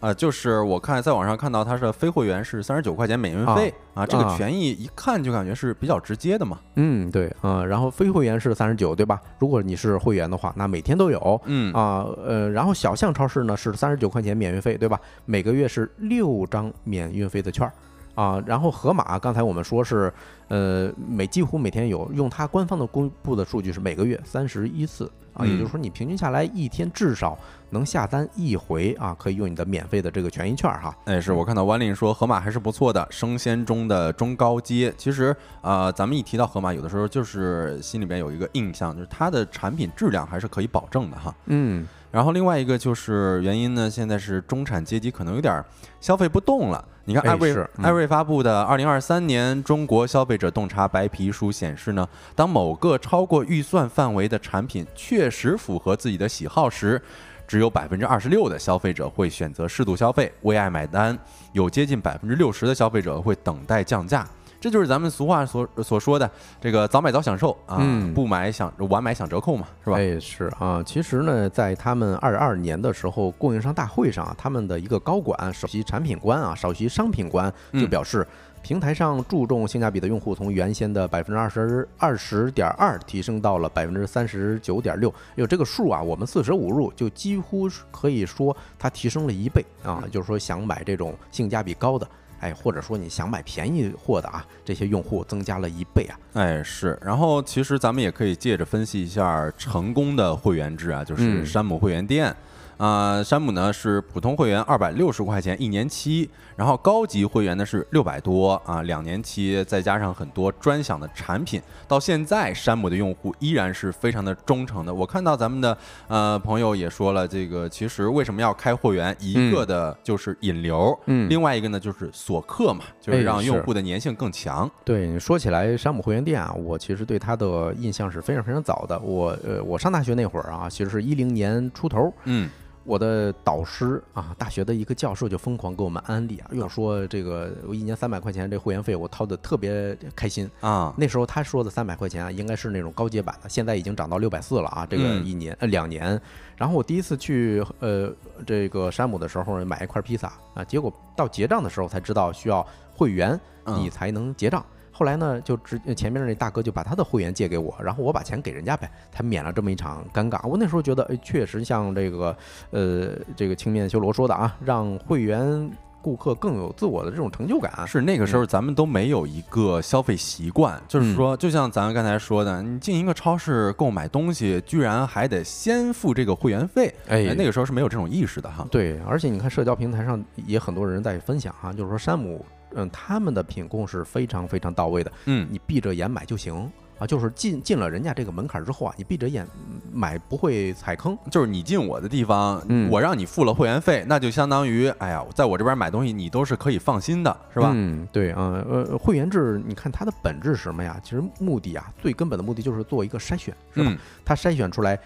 [0.00, 6.58] 啊，就是我看在网上看到它是非会员是三十九块钱免运费啊，这个啊权益一看就感觉是比较直接的嘛。
[6.74, 9.20] 嗯，对，嗯，然后非会员是三十九，对吧？
[9.38, 11.40] 如果你是会员的话，那每天都有。
[11.46, 15.00] 嗯啊，呃，然后小象超市呢是三十九块钱免运费，对吧？
[15.24, 17.72] 每个月是六张免运费的券儿
[18.16, 18.42] 啊。
[18.44, 20.12] 然后盒马刚才我们说是，
[20.48, 27.38] 呃，每几乎每天有，用它官方的公布的数据是每个月三十一次啊，也就是嗯说你平均下来一天至少
[27.70, 30.96] 能下单一回啊，可以用你的免费的这个权益券儿哈。
[31.04, 34.92] 哎，是我看到湾令说盒马还是不错的，生鲜中的中高阶。
[34.96, 41.34] 其实啊、呃咱们一提到盒马，有的时候就是心里边有一个印象，就是它的产品质量还是可以保证的哈。
[41.46, 45.62] 嗯然后另外一个就是原因呢，现在是中产阶级可能有点
[46.00, 46.82] 消费不动了。
[47.04, 56.98] 你看，哎艾瑞、嗯艾瑞发布的二零二三年中国消费者洞察白皮书显示呢，当某个超过预算范围的产品确实符合自己的喜好时，
[57.46, 61.14] 只有百分之二十六的消费者会选择适度消费，为爱买单；
[61.52, 64.26] 有接近百分之六十的消费者会等待降价。
[64.66, 66.28] 这就是咱们俗话所所说的
[66.60, 69.96] 这个早买早享受啊，嗯不买享晚买享折扣嘛，是吧？
[69.96, 78.26] 哎，是啊，其实呢，在他们二二年的时候，供应商大会上啊，他们的一个高管首席产品官啊，首席商品官就嗯表示，
[78.60, 92.08] 平台上注重性价比的用户从原先的百分之二十二十点二提升到了百分之三十九点六，有这个数啊，我们四舍五入就几乎可以说它提升了一倍啊，就是说想买这种性价比高的。
[92.40, 96.18] 哎，或者说你想买便宜货的啊，这些用户增加了一倍啊。
[96.34, 96.98] 哎，是。
[97.02, 102.34] 然后其实咱们也可以借着分析一下成功的会员制啊，就是嗯山姆会员店。
[102.78, 114.92] 啊、山姆呢是普通会员二百六十块钱一年期，然后高级会员呢是六百多啊，两年期，再加上很多专享的产品，到现在山姆的用户依然是非常的忠诚的。
[114.92, 115.76] 我看到咱们的
[116.08, 124.70] 呃朋友也说了，这个其实为什么要开会员，一个的就是引流，嗯另外一个呢就是锁客嘛，就是让用户的粘性更强。
[124.82, 128.98] 对你说起来，山姆会员店啊，我其实对它的印象是非常非常早的。
[129.00, 132.48] 我呃，我上大学那会儿啊，其实是一零年出头，嗯，
[132.86, 140.48] 我的导师啊，大学的一个教授就疯狂给我们安利啊，又说这个我一年三百块钱这会员费，我掏的特别开心。
[140.60, 146.20] 啊，那时候他说的三百块钱啊，应该是那种高阶版的，现在已经涨到六百四了啊，这个嗯一年、呃两年。
[146.56, 148.10] 然后我第一次去呃
[148.46, 154.64] 这个山姆的时候买一块披萨啊，结果到结账的时候才知道需要会员嗯你才能结账。
[154.96, 160.40] 后来呢，就直前面那大哥就把他的会员借给我，然后我把钱给人家呗，才免了这么一场尴尬。
[160.48, 162.34] 我那时候觉得，哎，确实像这个
[162.70, 165.70] 呃这个青面修罗说的啊，让会员
[166.00, 167.86] 顾客更有自我的这种成就感。
[167.86, 178.66] 是那个时候咱们都没有一个消费习惯，就是说，就像咱们刚才说的，你进一个超市购买东西，居然还得先付这个会员费，哎那个时候是没有这种意识的哈。
[178.70, 182.42] 对，而且你看社交平台上也很多人在分享哈、就是说山姆，
[182.74, 189.46] 嗯，他们的品控是非常非常到位的，嗯，你闭着眼买就行啊，就是进进了人家这个门槛之后啊，你闭着眼
[189.92, 191.16] 买不会踩坑。
[191.30, 197.70] 就是你进我的地方，嗯我让你付了会员费，那就相当于，哎呀，在我这边买东西，你都是可以放心的，是吧？
[197.74, 200.98] 嗯，对啊，呃，会员制，你看它的本质是什么呀？
[201.04, 203.90] 其实目的啊，最根本的目的就是做一个筛选，是吧？
[203.90, 204.98] 嗯它筛选出来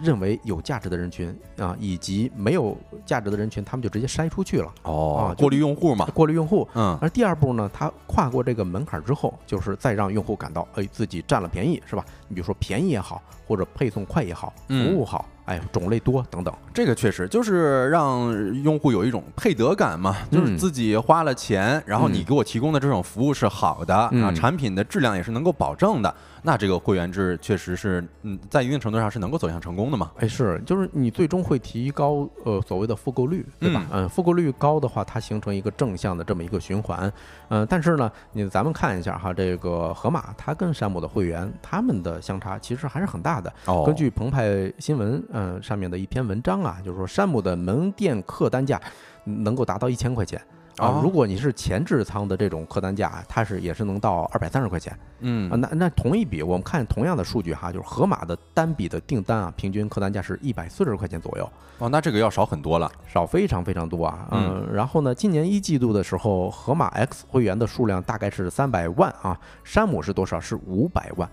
[0.00, 6.66] 认为有价值的人群啊，以及没有价值的人群，他们就直接筛出去了，哦过滤用户嘛，过滤用户。
[6.74, 12.04] 嗯，而第二步呢，它跨过这个门槛之后，就是再让用户感到，哎，自己占了便宜，是吧？
[12.28, 16.54] 你比如说便宜也好，或者配送快也好，服嗯务好，哎，种类多等等。
[16.72, 18.32] 这个确实就是让
[18.62, 26.14] 用户有一种配得感嘛，就是嗯自己花了钱，然后你嗯给我提供的这种服务是好的，啊，嗯产品的质量也是能够保证的，
[26.44, 30.10] 那这个会员制确实是，嗯，在一定程度上是能够走向成功的嘛。
[30.18, 33.86] 哎，是，就是你最终会提高呃所谓的复购率，对吧？
[33.92, 37.12] 嗯，复购率高的话，它形成一个正向的这么一个循环。
[37.48, 43.52] 嗯、但是呢，你咱们看一下哈，这个盒马它跟山姆的会员，他们的相差其实还是很大的。
[43.66, 48.80] 哦根据澎湃新闻嗯、上面的一篇文章啊，就是说山姆的门店客单价
[49.22, 50.42] 能够达到一千块钱。
[50.76, 54.98] 啊哦，如果你是前置仓的这种客单价，它是也是能到二百三十块钱。
[55.20, 61.48] 嗯啊，那那同一笔，我们看同样的数据哈，就是盒马的单笔的订单啊，平均客单价是一百四十块钱左右，
[61.78, 62.90] 哦，那这个要少很多了。
[63.06, 64.28] 少非常非常多啊。
[64.32, 70.40] 嗯，然后呢，今年一季度的时候，盒马 X 会员的数量大概是三百万啊，山姆是多少？
[70.40, 71.28] 是五百万，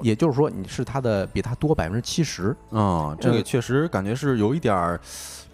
[0.00, 5.00] 也就是说你是它的比它多百分之七十，啊，这个呃确实感觉是有一点儿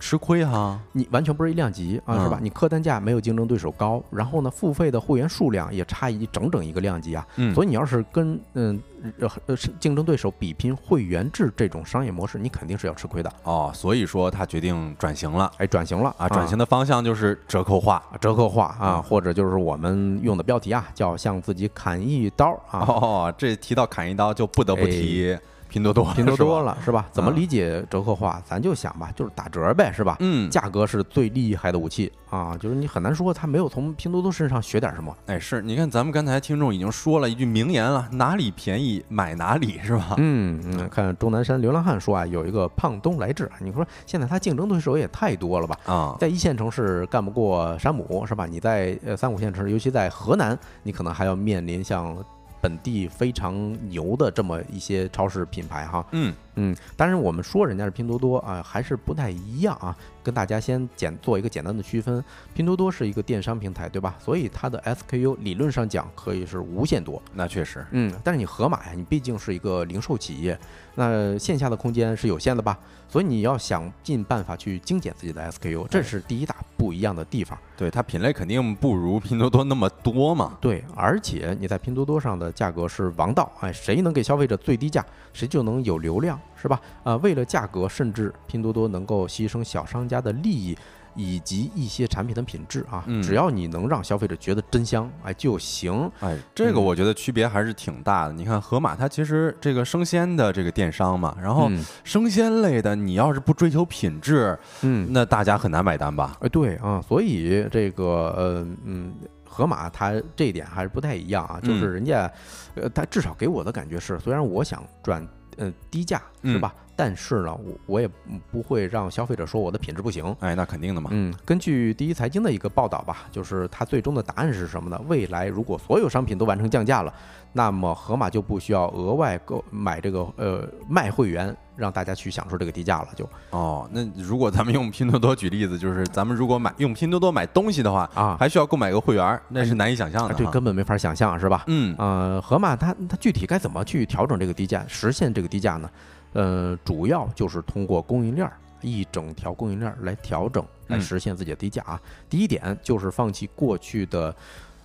[0.00, 0.80] 吃亏哈。
[0.92, 2.38] 你完全不是一量级啊，是吧？
[2.40, 7.24] 嗯你客单价没有竞争对手高，然后呢，付费的会员数量也差一整整一个量级啊。
[7.36, 8.80] 嗯，所以你要是跟嗯
[9.18, 13.30] 呃竞争对手比拼会员制这种商业模式，你肯定是要吃亏的。
[13.44, 17.96] 哦，所以说他决定转型了哎，转型了啊，转型的方向就是折扣化。
[18.10, 22.80] 啊折扣化啊，嗯或者就是我们用的标题啊，叫向自己砍一刀啊。
[22.80, 25.36] 哦，这提到砍一刀就不得不提
[25.70, 26.60] 拼多多，拼多多。
[26.62, 27.06] 了是吧？
[27.12, 28.42] 怎么啊理解折扣化？
[28.44, 30.16] 咱就想吧，就是打折呗，是吧？
[30.20, 35.16] 嗯，价格是最厉害的武器啊，就是你很难说他没有从拼多多身上学点什么。
[35.26, 40.14] 哎，是你看咱们刚才听众已经说了一句名言了，哪里便宜买哪里，是吧？
[40.18, 45.76] 嗯嗯，看钟南山流浪汉说啊，有一个胖东来制，你说现在他竞争对手也太多了吧？
[45.86, 48.44] 啊，在一线城市干不过山姆是吧？
[48.44, 52.16] 你在呃三五线城市，尤其在河南，你可能还要面临像
[52.60, 56.04] 本地非常牛的这么一些超市品牌哈。
[56.12, 59.96] 嗯，嗯，但是我们说人家是拼多多啊，还是不太一样啊。
[60.22, 62.22] 跟大家先简做一个简单的区分，
[62.54, 64.16] 拼多多是一个电商平台，对吧？
[64.18, 67.20] 所以它的 SKU 理论上讲可以是无限多。
[67.34, 70.58] 那确实，嗯，但是你盒马呀，你毕竟是一个零售企业，
[70.94, 72.78] 那线下的空间是有限的吧？
[73.08, 77.58] 所以你要想尽办法去精简自己的 SKU，这是第一大不一样的地方。
[77.76, 80.56] 对它品类肯定不如拼多多那么多嘛。
[80.60, 86.80] 对，而且你在拼多多上的价格是王道，哎，谁能给消费者最低价，谁就能有流量，是吧？
[87.04, 90.76] 呃，为了价格，甚至拼多多能够牺牲小商家的利益。
[91.16, 96.08] 以及一些产品的品质啊，只要你能让消费者觉得真香，哎就行。
[96.20, 98.32] 哎，这个我觉得区别还是挺大的。
[98.32, 101.68] 你看盒马，它其实这个生鲜的这个电商嘛，然后
[102.04, 106.36] 生鲜类的，你要是不追求品质，嗯，那大家很难买单吧？
[106.42, 108.04] 哎，对啊，所以这个
[108.36, 109.12] 呃嗯，
[109.44, 112.30] 盒马它这一点还是不太一样啊，就是人家，
[112.76, 115.26] 呃，它至少给我的感觉是，虽然我想赚
[115.56, 116.74] 呃低价，是吧？
[116.96, 118.06] 但是呢，我我也
[118.50, 120.36] 不会让消费者说我的品质不行。
[120.40, 121.08] 哎，那肯定的嘛。
[121.12, 125.00] 嗯，根据第一财经的一个报道吧，就是它最终的答案是什么呢？
[125.08, 127.14] 未来如果所有商品都完成降价了，
[127.54, 133.08] 那么盒马就不需要额外购买这个呃卖会员，让大家去享受这个低价了。
[133.16, 140.34] 就哦，那如果咱们用拼多多举例子，就是咱们如果买用拼多多买东西的话啊，还需要购买个会员，那是难以想象的。
[140.34, 141.64] 对，根本没法想象，是吧？
[141.66, 145.90] 嗯，呃，盒马它它具体该怎么去调整这个低价，实现这个低价呢？
[146.34, 148.52] 呃，主要就是通过供应链儿
[148.82, 152.00] 一整条供应链儿来调整，来实现自己的低价啊。
[152.28, 154.34] 第一点就是放弃过去的，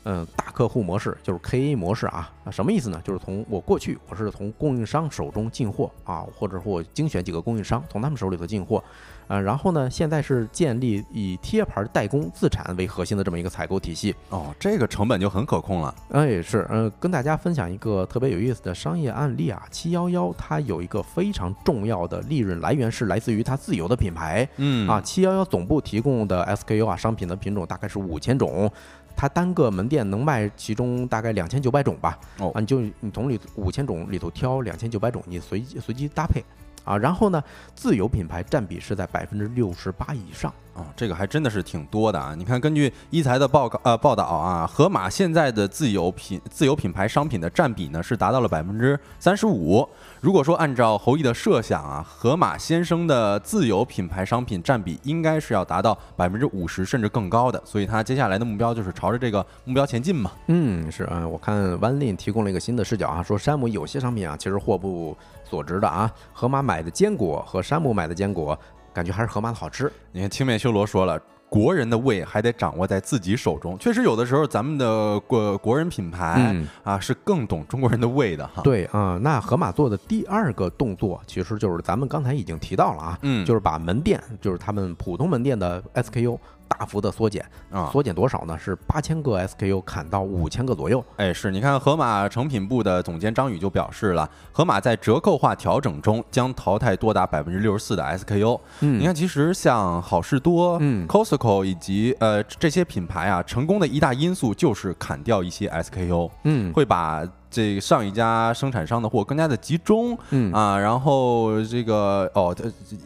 [0.06, 2.32] 嗯，大客户模式，就是 KA 模式啊。
[2.44, 3.02] 那什么意思呢？
[3.04, 8.84] 就是从我过去我是从供应商手中进货啊，或者说我精选几个供应商，从他们手里头进货。
[9.28, 15.96] 呃，然后呢，现在是建立以贴牌代工自产为核心的这么一个采购体系哦，这个成本就很可控了。
[16.12, 28.72] 哎，是，呃，跟大家分享一个特别有意思的商业案例啊，七幺幺它有一个非常重要的利润来源是来自于它自有的品牌，嗯啊，七幺幺总部提供的 SKU 啊，商品的品种大概是五千种，
[29.16, 36.44] 它单个门店能卖其中大概两千九百种吧，哦，啊，你就你从里五千种里头挑两千九百种，你随随机搭配。
[36.86, 40.54] 啊，然后呢，自有品牌占比是在百分之六十八以上。
[40.76, 42.36] 哦，这个还真的是挺多的啊！
[42.38, 49.88] 你看，根据一财的报告呃报道啊，盒马现在的自有品自有品牌商品的占比呢是达到了百分之三十五。
[50.20, 60.32] 如果说按照侯毅的设想啊，盒马先生的自有品牌商品占比应该是要达到百分之五十甚至更高的，所以他接下来的目标就是朝着这个目标前进嘛。
[60.48, 65.16] 嗯，是啊，我看 OneLin 提供了一个新的视角啊，说山姆有些商品啊其实货不
[65.46, 68.58] 所值的啊，河马买的坚果和山姆买的坚果。
[68.94, 69.92] 感觉还是河马的好吃。
[70.14, 73.78] 你看青面修罗说了，国人的胃还得掌握在自己手中。
[73.78, 78.62] 确实，有的时候咱们的国国人品牌啊是更懂中国人的胃的哈。
[78.62, 86.40] 对啊，那河马做的第二个动作，其实就是咱们刚才已经提到了啊，嗯，就是把门店，就是他们普通门店的 SKU。
[86.68, 88.58] 大幅的缩减啊，缩减多少呢？
[88.58, 91.04] 是八千个 SKU 砍到五千个左右。
[91.18, 98.60] 哎，是你看，盒马成品部的总监张宇就表示了，盒马在折扣化调整中将淘汰多达百分之六十四的 SKU。
[98.82, 106.30] 嗯，你看，其实像好事多、嗯，Costco 以及呃这些品牌啊，成功的一大因素就是砍掉一些 SKU。
[106.44, 110.18] 嗯，会把这上一家生产商的货更加的集中。
[110.32, 112.56] 嗯啊，然后这个哦，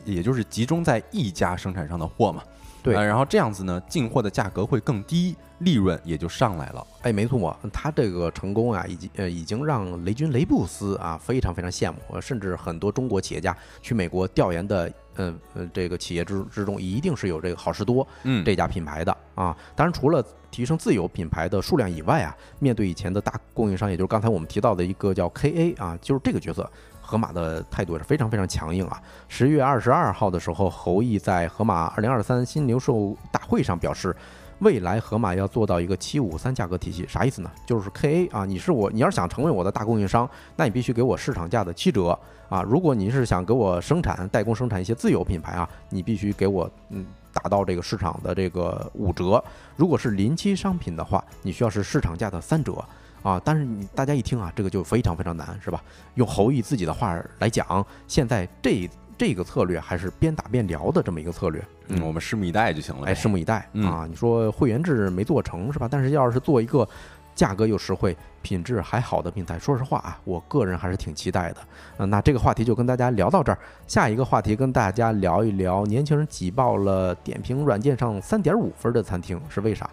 [0.06, 2.42] 也就是集中在一家生产商的货嘛。
[2.82, 6.86] 对，然后这样子呢，进货的价格会更低，利润也就上来了。
[7.02, 19.56] 哎，没错，他这个成功啊，已经呃已经让雷军雷布斯啊非常非常羡慕，甚至很多中国企业家去美国调研的，嗯呃这个企业之之中，一定是有这个好事多嗯这家品牌的啊。
[19.76, 26.70] 当然，除了提升自有品牌的数量以外啊，面对以前的大供应商，也就是刚才我们提到的一个叫 KA 啊，就是这个角色。
[27.10, 29.02] 盒马的态度也是非常非常强硬啊！
[29.28, 34.16] 十月二十二号的时候，侯毅在盒马二零二三新零售大会上表示，
[34.60, 37.50] 未来盒马要做到一个七五三价格体系，啥意思呢？
[37.66, 42.62] 就是 KA 啊，你是我，你要是想成为我的大供应商，那你必须给我市场价的七折啊！
[42.62, 47.04] 如果你是想给我生产代工生产一些自有品牌啊，你必须给我嗯
[47.34, 49.44] 达到这个市场的这个五折。
[49.76, 52.74] 如果是临期商品的话，你需要是市场价的三折。
[53.22, 55.84] 啊，但是你大家一听啊，这个就非常非常难，是吧？
[56.16, 61.64] 用侯毅自己的话来讲，现在这这个策略还是边打边聊的这么一个策略。
[61.88, 63.08] 嗯，我们拭目以待就行了。
[63.08, 64.06] 哎，拭目以待啊！
[64.10, 65.88] 你说会员制没做成是吧？
[65.90, 66.88] 但是要是做一个
[67.36, 71.58] 价格又实惠、品质还好的平台，说实话啊，我个人还是挺期待的。
[71.98, 79.90] 嗯，那这个话题就跟大家聊到这儿，下一个话题跟大家聊一聊，年轻人挤爆了点评软件上三点五分的餐厅是为啥？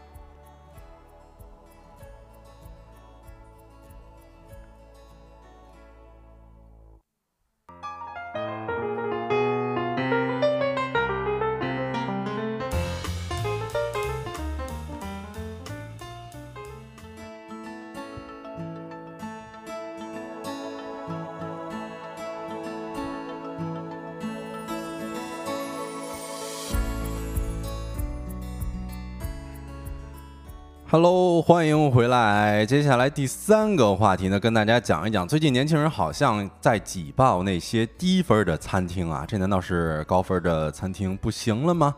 [30.88, 32.64] Hello，欢迎回来。
[32.64, 41.92] 接下来第三个话题呢，跟大家讲一讲，最近年轻人好像在挤爆那些低分的餐厅啊，这难道是高分的餐厅不行了吗？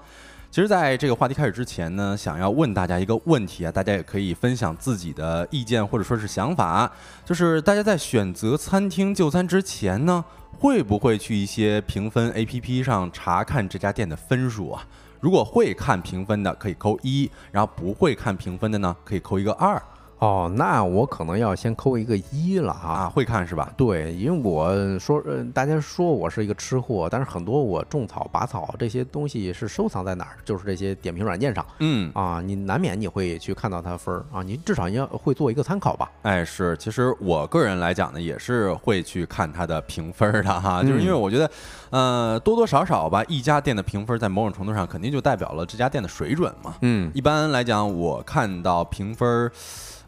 [0.50, 6.90] 其实，在这个话题开始之前呢，想要问大家一个问题啊，大家也可以分享自己的意见或者说是想法，
[7.26, 10.24] 就是大家在选择餐厅就餐之前呢，
[10.58, 14.86] 会不会去一些评分 APP 上查看这家店的分数啊？
[15.20, 19.80] 如果会看评分的，可以扣一；然后不会看评分的呢，可以扣一个二。
[20.18, 22.88] 哦，那我可能要先扣一个一了啊！
[22.88, 23.72] 啊，会看是吧？
[23.76, 30.36] 对，因为我说，呃，大家说我是一个吃货，但是很多我种草、拔草这些东西是收藏在哪儿？
[30.44, 31.64] 就是这些点评软件上。
[31.78, 36.10] 嗯，啊，你难免你会去看到它分儿啊，你至少要会做一个参考吧？
[36.22, 41.50] 哎，是，其实我个人来讲呢，也是会去看它的评分的哈，就是因为我觉得，
[41.90, 46.74] 呃，多多少少吧，一家店的评分在某种程度上肯定就代表了这家店的水准嘛。
[46.82, 49.48] 嗯，一般来讲，我看到评分。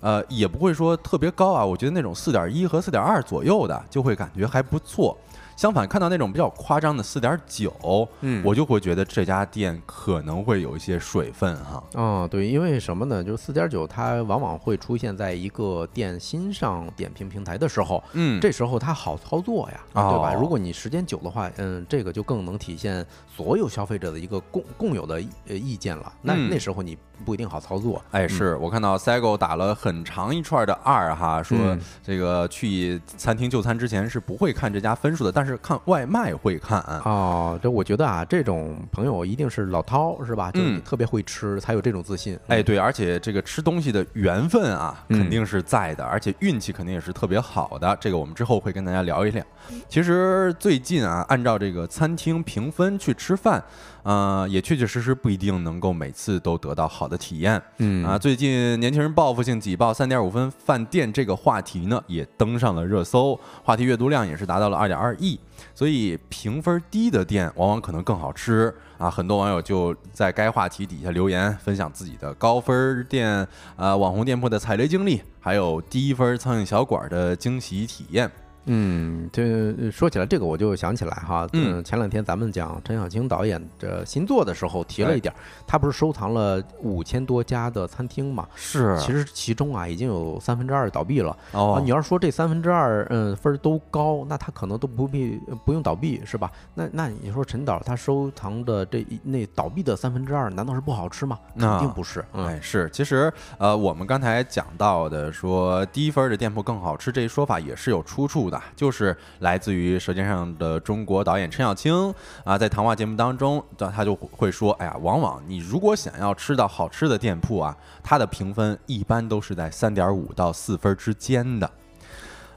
[0.00, 5.16] 呃，也不会说特别高啊，我觉得那种四点一和四点二左右的，就会感觉还不错。
[5.60, 11.84] 相反，看到那种比较夸张的四点九，嗯，我就会觉得这家店可能会有一些水分哈。
[11.92, 13.22] 哦，对，因为什么呢？
[13.22, 20.32] 就是四点九，它往往会出现在一个店新上点评平台的时候，嗯，这时候它好操作呀，对吧？
[20.32, 26.10] 如果你时间久的话，嗯，这个就更能体现所有消费者的一个共共有的呃意见了。
[26.22, 28.02] 那那时候你不一定好操作。
[28.12, 35.49] 哎，是我看到 Sego 打了很长一串的二哈，说这个去餐厅就餐之前是不会看这家分数的，但是。
[35.50, 40.50] 是看外卖会看哦，这我觉得啊，这种朋友一定是老饕是吧？
[40.52, 42.38] 就是特别会吃，才有这种自信。
[42.46, 47.96] 哎，对，而且这个吃东西的缘分啊，肯定是在的，而且运气肯定也是特别好的。
[48.00, 49.44] 这个我们之后会跟大家聊一聊。
[49.88, 53.62] 其实最近啊，按照这个餐厅评分去吃饭。
[54.02, 57.60] 呃，也确确实实不一定能够每次都得到好的体验。
[57.78, 65.38] 嗯啊，最近年轻人报复性挤爆三点五分饭店这个话题呢，也登上了热搜，话题阅读量也是达到了二点二亿。
[65.74, 69.10] 所以评分低的店往往可能更好吃啊！
[69.10, 73.46] 很多网友就在该话题底下留言，分享自己的高分店、
[73.76, 78.30] 呃网红店铺的踩雷经历，还有低分苍蝇小馆的惊喜体验。
[78.72, 85.34] 嗯，这说起来这个我就想起来哈，嗯，前两天咱们讲陈小青导演的新作的时候提了一点，
[85.66, 88.46] 他不是收藏了五千多家的餐厅嘛？
[88.54, 91.36] 是，其实其中啊已经有三分之二倒闭了。
[91.52, 96.52] 哦，你要是说这三分之二，嗯，分都高，那他可能都不必不用倒闭是吧？
[96.74, 101.38] 那那你说陈导他收藏的这那倒闭的三分之二，难道是不好吃吗？
[101.58, 102.22] 肯定不是。
[102.32, 108.50] 哎，是，其实呃，我们刚才讲到的说低分的店铺更好吃这一说法也是有出处。
[108.50, 121.70] 的，就是来自于《舌尖上的中国》导演陈小青啊，在谈话节目当中，他就会说：“哎呀，往往你如果想要吃到好吃的店铺啊，它的评分一般都是在三点五到四分之间的。”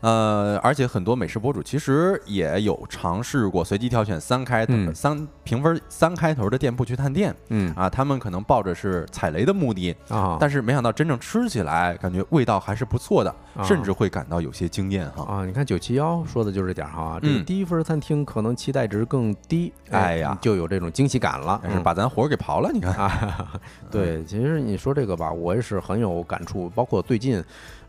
[0.04, 7.74] 呃，而且很多美食博主其实也有尝试过随机挑选三开头、三评分三开头的店铺去探店，嗯。
[7.74, 13.34] 啊，他们可能抱着是踩雷的目的啊，但是没想到真正吃起来，感觉味道还是不错的，
[13.64, 15.24] 甚至会感到有些惊艳哈。
[15.24, 15.46] 啊！
[15.46, 22.94] 你看九七幺说的就是这点哈，这个低分餐厅可能期待值更低，哎呀，就有这种惊喜感了，把咱活给刨了，你看。
[23.00, 23.54] 啊，
[23.90, 27.42] 对，其实你说这个吧，我也是很有感触，包括最近。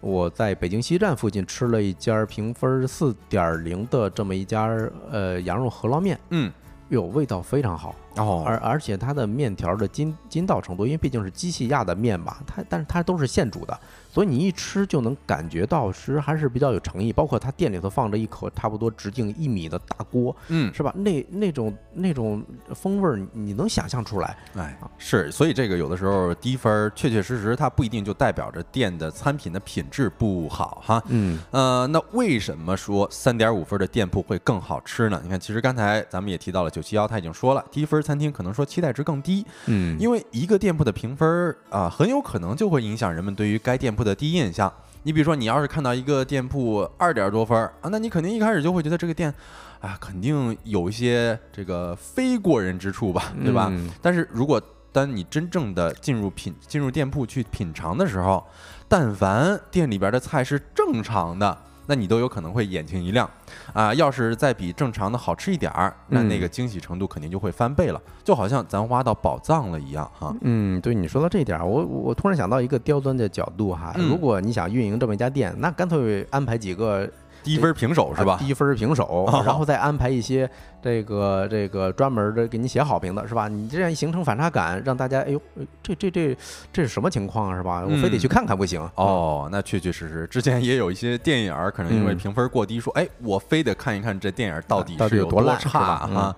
[0.05, 4.67] 我在北京西站附近吃了一家评分四点零的这么一家
[5.11, 6.53] 呃羊肉饸饹面，嗯，
[6.91, 7.95] 哟，味道非常好。
[8.17, 13.81] 哦，而而且它的面条的筋筋道程度，因为毕竟是机器压的面吧，它但是它都是现煮的，
[14.15, 17.13] 所以你一吃就能感觉到其实还是比较有诚意。
[17.13, 20.95] 包括他店里头放着一口差不多直径一米的大锅，嗯，是吧？
[20.97, 22.41] 那那种那种
[22.73, 24.37] 风味儿，你能想象出来？
[24.55, 31.03] 哎，是，所以这个有的时候低分，确确实实它不一定就代表着店的餐品的品质不好哈。
[31.09, 35.21] 嗯，呃，那为什么说三点五分的店铺会更好吃呢？
[35.25, 38.05] 你看，其实刚才咱们也提到了九七幺，他已经说了低分。
[38.05, 44.73] 餐厅可能说期待值更低，嗯，因为一个店铺的评分啊，很有可能就会影响人们对于该店铺的第一印象。
[45.05, 49.33] 你比如说，你要是看到一个店铺二点多分啊，那你肯定一开始就会觉得这个店
[49.81, 53.73] 啊，肯定有一些这个非过人之处吧，对吧？
[54.01, 54.61] 但是如果
[54.93, 58.47] 当你真正的进入品进入店铺去品尝的时候，
[58.89, 61.59] 但凡店里边的菜是正常的。
[61.87, 63.29] 那你都有可能会眼睛一亮，
[63.73, 70.35] 啊，要是再比正常的好吃一点儿，那那个惊喜程度肯定就会翻倍了，就好像咱挖到宝藏了一样哈。
[70.43, 77.09] 嗯，对你说到这点儿，我我突然想到一个刁钻的角度哈，如果你想运营这么一家店，那干脆安排几个
[77.45, 78.37] 低分平手是吧？
[78.41, 80.51] 低分平手，然后再安排一些
[80.83, 83.47] 这个这个专门的给你写好评的是吧？
[83.47, 85.41] 你这样形成反差感，让大家哎呦，
[85.83, 86.37] 这这这
[86.73, 87.85] 这是什么情况啊是吧？
[87.87, 89.49] 我非得去看看不行哦。
[89.53, 96.35] 那确确实实，之前也有一些电影可能因为评分过低，说哎，我非得看一看这电影到底是有多烂差啊。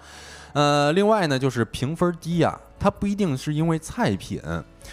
[0.52, 4.40] 呃，另外呢，就是评分低啊，它不一定是因为菜品，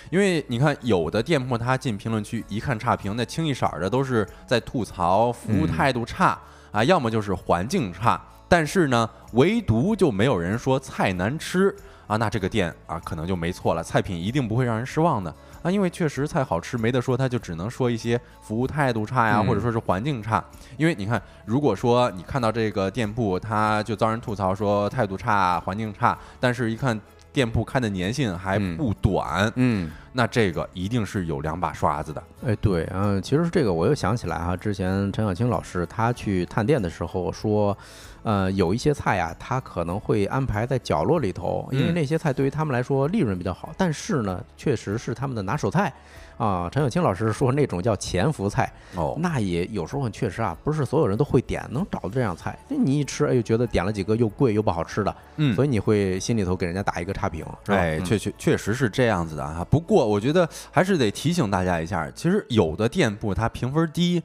[0.10, 6.38] 因为你看有的店铺它进评论区一看差评，那清一色的都是在吐槽服务态度差
[6.72, 11.76] 啊，要么就是环境差，但是呢，唯独就没有人说菜难吃
[12.08, 15.34] 啊，那这个店啊可能就没错了，菜品一定不会让人失望的。
[15.62, 20.44] 啊，因为确实菜好吃没得说，他就只能说一些服务态度差呀，或者说是环境差。
[20.76, 27.00] 因为你看，如果说你看到这个店铺，他就遭人吐槽说态度差、环境差，但是一看
[27.34, 32.24] 店铺开的年限还不短，嗯，那这个一定是有两把刷子的。
[32.46, 37.78] 哎，对，嗯，其实这个我又想起来哈，之前陈小青老师他去探店的时候说。
[38.26, 43.74] 呃，有一些菜呀，他可能会安排在角落里头，因为那些菜对于他们来说利润比较好。
[43.78, 45.92] 但是呢，确实是他们的拿手菜
[46.38, 46.70] 啊。
[46.72, 52.58] 陈小青老师说那种叫潜伏菜哦，那也有时候确实啊，不是所有人都会点，能找到这样菜。
[52.68, 59.66] 那你一吃，哎，又觉得点了几个又贵又不好吃的，嗯，所以你会心里头给人家打一个差评，哎，确确确实是这样子的啊。
[59.70, 64.22] 不过我觉得还是得提醒大家一下，其实有的店铺它评分低。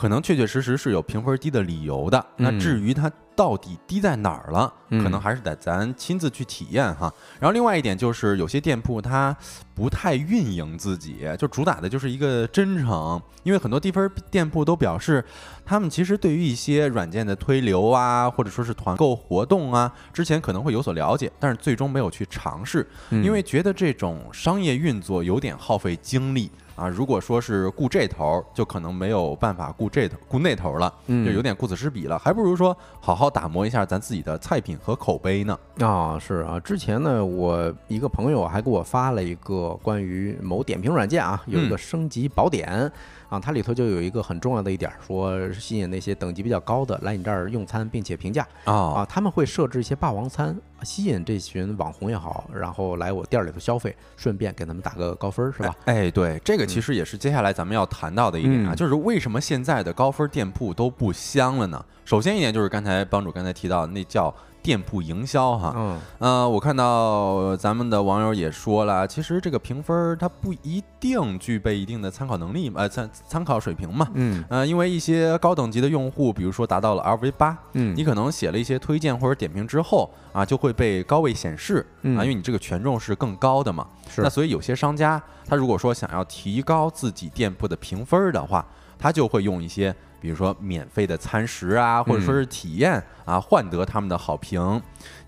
[0.00, 2.24] 可能确确实实是有评分低的理由的。
[2.38, 7.12] 那至于它到底低在哪儿了，可能还是得咱亲自去体验哈。
[7.38, 9.36] 然后另外一点就是，有些店铺它
[9.74, 13.20] 不太运营自己，就主打的就是一个真诚。
[13.42, 15.22] 因为很多低分店铺都表示，
[15.66, 26.50] 他们其实对于一些软件的推流啊，或者说是团购活动啊，之前可能会有所了解，但是最终没有去尝试，因为觉得这种商业运作有点耗费精力。
[26.80, 32.18] 啊，如果说是顾这头，就可能没有办法顾这头、顾那头了，就有点顾此失彼了。
[32.18, 35.58] 还不如说好好打磨一下咱自己的菜品和口碑呢。
[35.80, 42.90] 啊，是啊，之前呢，我一个朋友还给我发了一个关于某点评软件啊，有一个升级宝典。
[43.28, 55.74] 啊，它里头就有一个很重要的一点，说吸引那些等级比较高的来你这儿用餐，并且评价啊啊，他们会设置一些霸王餐，吸引这群网红也好，然后来我店里头消费，顺便给他们打个高分，是吧？
[55.84, 61.84] 哎，对，这个其实也是接下来咱们要谈到的一点啊，就是为什么现在的高分店铺都不香了呢？
[62.04, 64.34] 首先一点就是刚才帮主刚才提到那叫。
[64.62, 88.66] 店铺营销哈，嗯，呃，我看到咱们的网友也说了，其实这个评分它不一定具备一定的参考能力，呃，参参考水平嘛，嗯，呃，因为一些高等级的用户，比如说达到了 LV 八，嗯，你可能写了一些推荐或者点评之后啊，就会被高位显示，啊，因为你这个权重是更高的嘛，是，那所以有些商家他如果说想要提高自己店铺的评分的话，
[88.98, 89.94] 他就会用一些。
[90.22, 94.78] 比如说免费的餐食啊，或者说是体验啊，换得他们的好评。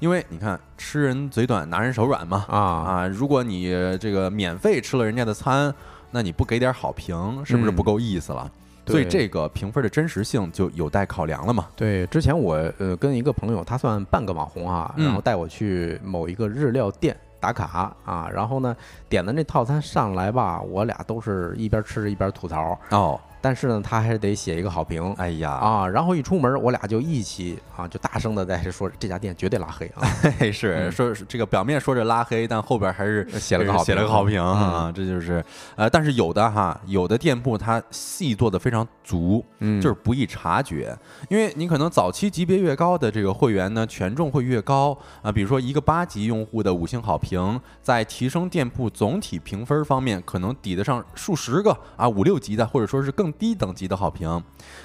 [0.00, 2.44] 因为你看，吃人嘴短，拿人手软嘛。
[2.46, 5.74] 啊啊，如果你这个免费吃了人家的餐，
[6.10, 8.52] 那你不给点好评，是不是不够意思了？
[8.86, 11.68] 所以这个评分的真实性就有待考量了嘛。
[11.76, 18.76] 对，之前我呃跟一个朋友，他算半个网红啊，然后带我去某一个日料店打卡啊，然后呢
[19.08, 23.20] 点的那套餐上来吧，我俩都是一边吃着一边吐槽哦。
[23.42, 25.12] 但是呢，他还是得写一个好评。
[25.18, 30.06] 哎呀啊，然后一出门，我俩就一起啊，就大声的在说这家店绝对拉黑啊！
[30.52, 34.92] 是说这个表面说着拉黑，但后边还是写了个好写了个好评啊！
[34.94, 40.96] 这就是呃，但是有的哈，有的店铺它细做的非常足，就是不易察觉。
[41.28, 45.32] 因为你可能早期级别越高的这个会员呢，权重会越高啊。
[45.32, 53.31] 比如说一个八级用户的五星好评，在提升店铺总体评分方面，可能抵得上数十个啊五六级的，或者说是更。
[53.32, 54.42] 低等级的好评，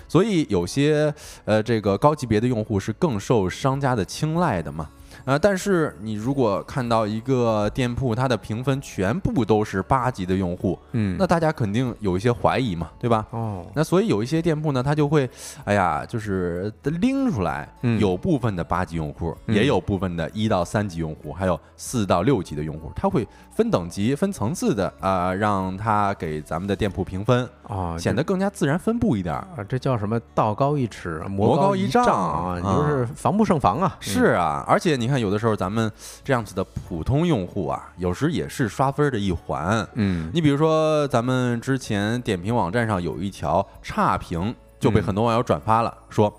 [0.07, 1.13] 所以有些
[1.45, 4.89] 呃这个高级别的用户是更受商家的青睐的嘛。
[5.25, 13.25] 啊，但是你如果看到一个店铺，它的评分全部都是八级的用户，嗯，那大家肯定有一些怀疑嘛，对吧？
[13.31, 15.29] 哦，那所以有一些店铺呢，它就会，
[15.65, 17.67] 哎呀，就是拎出来，
[17.99, 29.35] 有部分的八级用户，也有部分的一到三级用户，还有四到六级的用户，它会分等级、分层次的啊，让他给咱们的店铺评分啊，显得更加自然分布一点。
[29.35, 30.17] 啊，这叫什么？
[30.33, 33.97] 道高一尺，魔高一丈啊，你就是防不胜防啊。
[33.99, 35.17] 是啊，而且你看。
[35.17, 35.91] 有的时候咱们
[36.23, 39.85] 这样子的普通用户啊，有时也是刷分的一环。
[39.95, 46.31] 嗯，你比如说咱们之前点评网站上有一条差评，就被很多网友转发了，说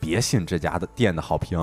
[0.00, 1.56] 别信这家的店的好评，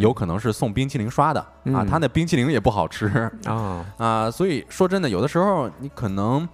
[0.00, 1.40] 有可能是送冰淇淋刷的
[1.72, 4.28] 啊，他那冰淇淋也不好吃啊啊。
[4.28, 6.46] 所以说真的，有的时候你可能。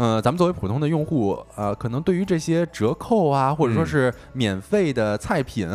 [0.00, 5.68] 呃，咱们作为普通的用户，呃，可能对于这些折扣啊，或者说嗯是免费的菜品，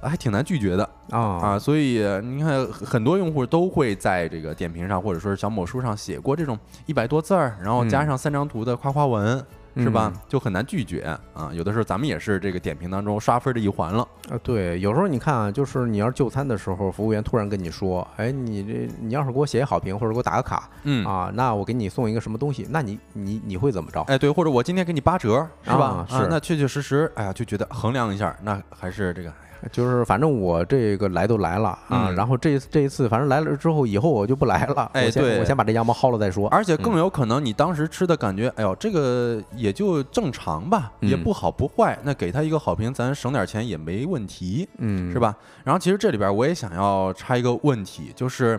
[0.00, 1.58] 还挺难拒绝的啊啊。
[1.58, 9.44] 所以你看，很多用户都会在这个点评上或者说是小某书上写过这种一百多字儿，然后加嗯上三张图的夸夸文。
[9.76, 10.20] 是吧嗯？
[10.28, 11.00] 就很难拒绝
[11.34, 11.50] 啊！
[11.52, 14.06] 有的时候咱们也是这个点评当中刷分的一环了。
[14.30, 24.02] 啊，对，有时候你看啊，就是你要是就餐的时候，服务员突然跟你说，哎，你这你要是给我写一好评或者给我打个卡嗯，啊，那我给你送一个什么东西，那你你你会怎么着？
[24.02, 26.06] 哎，对，或者我今天给你八折，是吧啊？
[26.08, 36.48] 是那确确实实，哎呀，就觉得衡量一下，那还是这个，哎呀，就是反正我这个来都来了啊，嗯然后这这一次反正来了之后，以后我就不来了，哎对我先把这羊毛薅了再说。
[36.48, 45.18] 而且更有可能你当时吃的感觉，哎呦，这个也就正常吧，也嗯不好不坏，那给他一个好评，咱省点钱也没问题，嗯，是？
[45.20, 45.36] 吧？
[45.62, 48.58] 然后其实这里边我也想要插一个问题，就是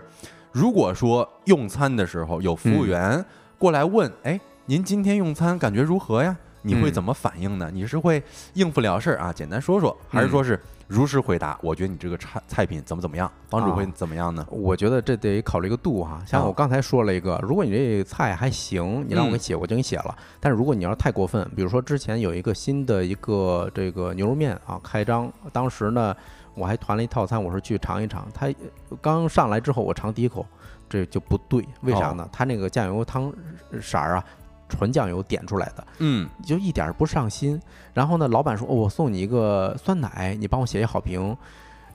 [0.52, 3.26] 如果说用餐的时候有服务嗯员
[3.58, 6.36] 过来问，哎，您今天用餐感觉如何呀？
[6.66, 7.70] 你会嗯怎么反应呢？
[7.74, 8.24] 你是会
[8.54, 10.58] 应付了事儿啊，简单说说，还是嗯说是
[10.88, 11.58] 如实回答？
[11.62, 14.46] 我觉得你这个菜菜品怎么怎么样，帮主会啊怎么样呢？
[14.50, 20.16] 我觉得这得考虑一个度哈，像啊我刚才说了一个，如果你这菜还行，你让我给嗯写，我就给你写了。
[20.40, 26.16] 但是如果你要是太过分，比如说之前有一个新的一个这个牛肉面啊开张，当时呢
[26.54, 28.54] 我还团了一套餐，我说去尝一尝，它
[29.02, 30.46] 刚上来之后我尝第一口，
[30.90, 32.30] 这就不对，为啥哦呢？
[32.32, 33.34] 它那个酱油汤
[33.82, 34.26] 色儿啊，
[34.74, 37.62] 纯酱油点出来的，嗯，就一点儿不上心。
[37.94, 41.38] 然后呢，老板说，哦，我送你一个酸奶，你帮我写一好评。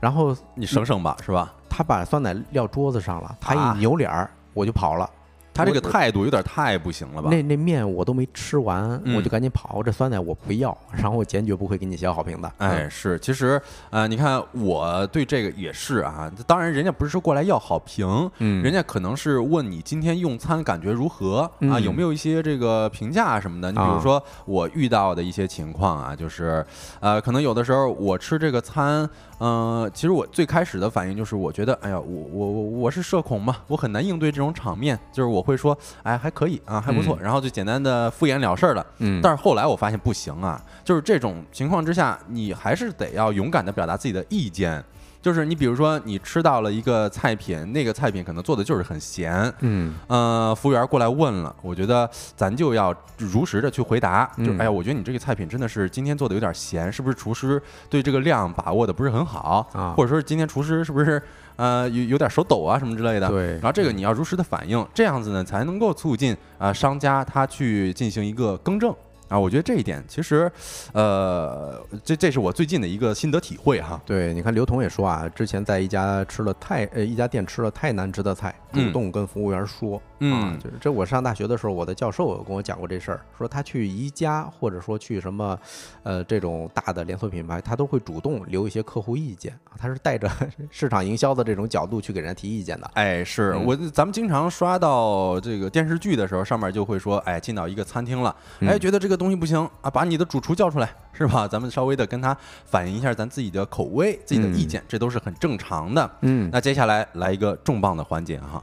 [0.00, 1.52] 然后你省省吧，是吧？
[1.68, 5.10] 他把酸奶撂桌子上了，他啊一扭脸儿，我就跑了。
[5.58, 7.28] 他这个态度有点太不行了吧？
[7.30, 9.82] 那那面我都没吃完，嗯我就赶紧跑。
[9.82, 12.52] 这酸奶我不要，然后我坚决不会给你写好评的。
[12.58, 16.30] 哎，是，其实呃，你看我对这个也是啊。
[16.46, 23.72] 当然，人家不是说过来要好评，嗯，人家可能是问你今天用餐感觉如何啊，嗯有没有一些这个评价什么的。
[23.72, 26.64] 你比如啊说我遇到的一些情况啊，就是
[27.00, 29.08] 呃，可能有的时候我吃这个餐，
[29.38, 38.84] 呃，其实我最开始的反应就是我觉得，哎呀，我我我我是社恐嘛，我很难应对这种场面，就是我会说，哎，还可以啊，还不错，嗯然后就简单的敷衍了事儿了。
[38.98, 44.84] 嗯，但是后来我发现不行啊，就是这种情况之下，你还是得要勇敢的表达自己的意见。
[45.20, 57.60] 就是你比如说，你吃到了一个菜品，那个菜品可能做的就是很咸，嗯呃，服务员过来问了，我觉得咱就要如实的去回答，就嗯哎呀，我觉得你这个菜品真的是今天做的有点咸，是不是厨师
[57.90, 61.20] 对这个量把握的不是很好，啊或者说是今天厨师是不是
[61.56, 63.28] 呃有有点手抖啊什么之类的？
[63.28, 68.94] 对然后这个你要如实的反映，这样子呢才能够促进啊、呃商家他去进行一个更正。
[69.28, 70.50] 啊，我觉得这一点其实，
[70.92, 74.00] 呃，这这是我最近的一个心得体会哈。
[74.04, 85.58] 对，你看刘同也说啊，之前在一家吃了太呃一家店吃了太难吃的菜，主嗯动跟服务员说，啊嗯，就是这我上大学的时候，我的教授有跟我讲过这事儿，说他去宜家或者说去什么，
[86.02, 90.30] 呃这种大的连锁品牌，他都会主动留一些客户意见啊，他是带着
[90.70, 92.90] 市场营销的这种角度去给人家提意见的。
[92.94, 101.46] 哎，是嗯我咱们经常刷到这个电视剧的时候，上面就会说，哎，进到一个餐厅了，哎，嗯觉得这个东西不行啊，把你的主厨叫出来，是吧？
[101.48, 106.10] 咱们稍微的跟他反映一下咱自己的口味、自己的意见，这都是很正常的。
[106.22, 108.57] 嗯，那接下来来一个重磅的环节哈，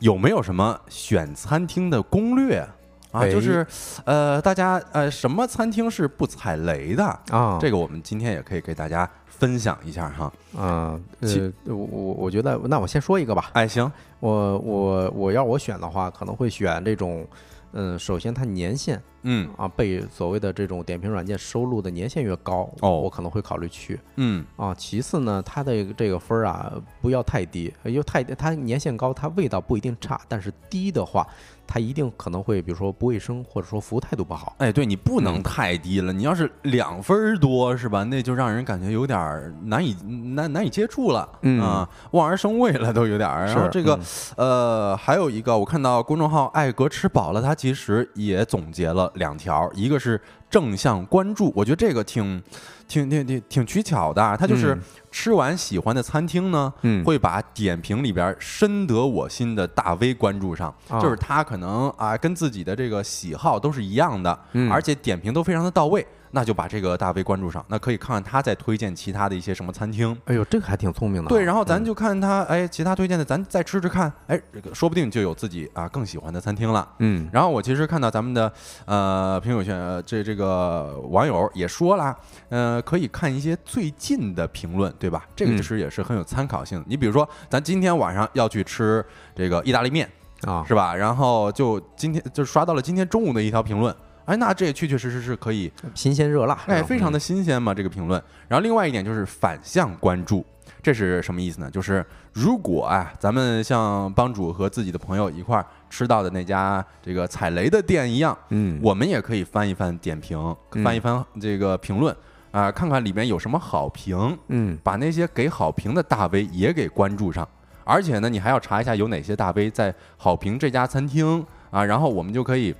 [0.00, 3.20] 有没有什么选餐厅的攻略啊？
[3.20, 3.66] 哎就是
[4.04, 7.04] 呃，大家呃，什么餐厅是不踩雷的？
[7.30, 10.32] 啊，这个我们今天也可以给大家分享一下哈。
[10.56, 13.50] 啊，其呃，我我我觉得，那我先说一个吧。
[13.54, 13.90] 哎，行，
[14.20, 17.26] 我我我要我选的话，可能会选这种，
[17.72, 19.48] 嗯，首先它年限嗯。
[19.56, 23.00] 啊，被所谓的这种点评软件收录的年限越高，哦。
[23.00, 23.98] 我可能会考虑去。
[24.16, 24.44] 嗯。
[24.56, 24.74] 啊。
[24.74, 31.26] 其次呢，它的这个分儿啊不要太低，因为太它年限高，它味道不一定差，但是低的话，
[31.68, 34.56] 它一定可能会比如说不卫生，或者说服务态度不好。
[34.58, 38.02] 哎，对你不能嗯太低了，你要是两分儿多是吧？
[38.04, 39.94] 那就让人感觉有点儿难以
[40.34, 43.44] 难难以接触了，嗯啊，望而生畏了都有点儿。
[43.46, 43.94] 然后这个
[44.36, 52.42] 嗯呃，还有一个我看到公众号“艾格吃饱了”，他其实也总结了两条，一个是正向关注，我觉得这个挺
[52.88, 54.82] 挺挺挺挺取巧的啊，它就是嗯。
[55.10, 57.04] 吃完喜欢的餐厅呢，嗯。
[57.04, 64.70] 会把点评里边深得我心的大 V 关注上，啊就是他可能啊跟自己的这个喜好都是一样的，嗯。
[64.70, 70.16] 而且点评都非常的到位，那就把这个大 V 关注上，那可以看看他再推荐其他的一些什么餐厅。
[70.26, 71.30] 哎呦，这个还挺聪明的啊。
[71.30, 76.88] 对，然后咱嗯就看他，哎，其他推荐的，咱再吃吃看，哎，这个说不定就有自己啊更喜欢的餐厅了。
[76.98, 78.52] 嗯然后我其实看到咱们的
[78.84, 82.16] 呃评友圈，呃这这个网友也说了，
[82.48, 85.26] 呃，可以看一些最近的评论，对吧？
[85.34, 86.84] 这个嗯其实也是很有参考性的。
[86.88, 89.04] 你比如说，咱今天晚上要去吃
[89.34, 90.08] 这个意大利面。
[90.42, 90.94] 啊，是吧？
[90.94, 93.92] 然后就今天就刷到了今天中午的一条评论，
[94.28, 98.22] 哎，那这确确实实是可以，新鲜热辣，哎，非常的新鲜嘛这个评论。
[98.46, 100.44] 然后另外一点就是反向关注，
[100.82, 101.70] 这是什么意思呢？
[101.70, 102.04] 就是
[102.34, 110.38] 如果啊，咱们像帮主和自己的朋友一块儿吃到的那家这个踩雷的店一样，嗯，我们也可以翻一翻点评，
[110.72, 112.14] 嗯翻一翻这个评论
[112.50, 117.48] 啊、看看里面有什么好评，嗯把那些给好评的大 V 也给关注上。
[117.84, 122.74] 而且呢，你还要查一下有哪些大 V 在好评这家餐厅啊，然后我们就可以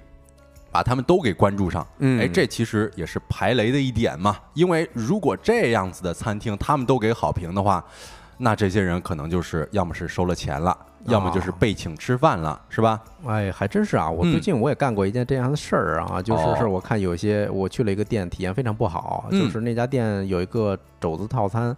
[0.70, 1.86] 把他们都给关注上。
[1.98, 4.36] 嗯，哎，这其实也是排雷的一点嘛。
[4.54, 7.84] 因为如果这样子的餐厅他们都给好评的话，
[8.38, 13.00] 那这些人可能就是要么是收了钱了，要么就是哦被请吃饭了，是吧？
[13.26, 14.08] 哎，还真是啊！
[14.08, 21.76] 我嗯最近我也干过一件这样的事儿啊，就是哦是我看有些我去了一个店，体验非常不好，嗯就是那家店有一个肘子套餐，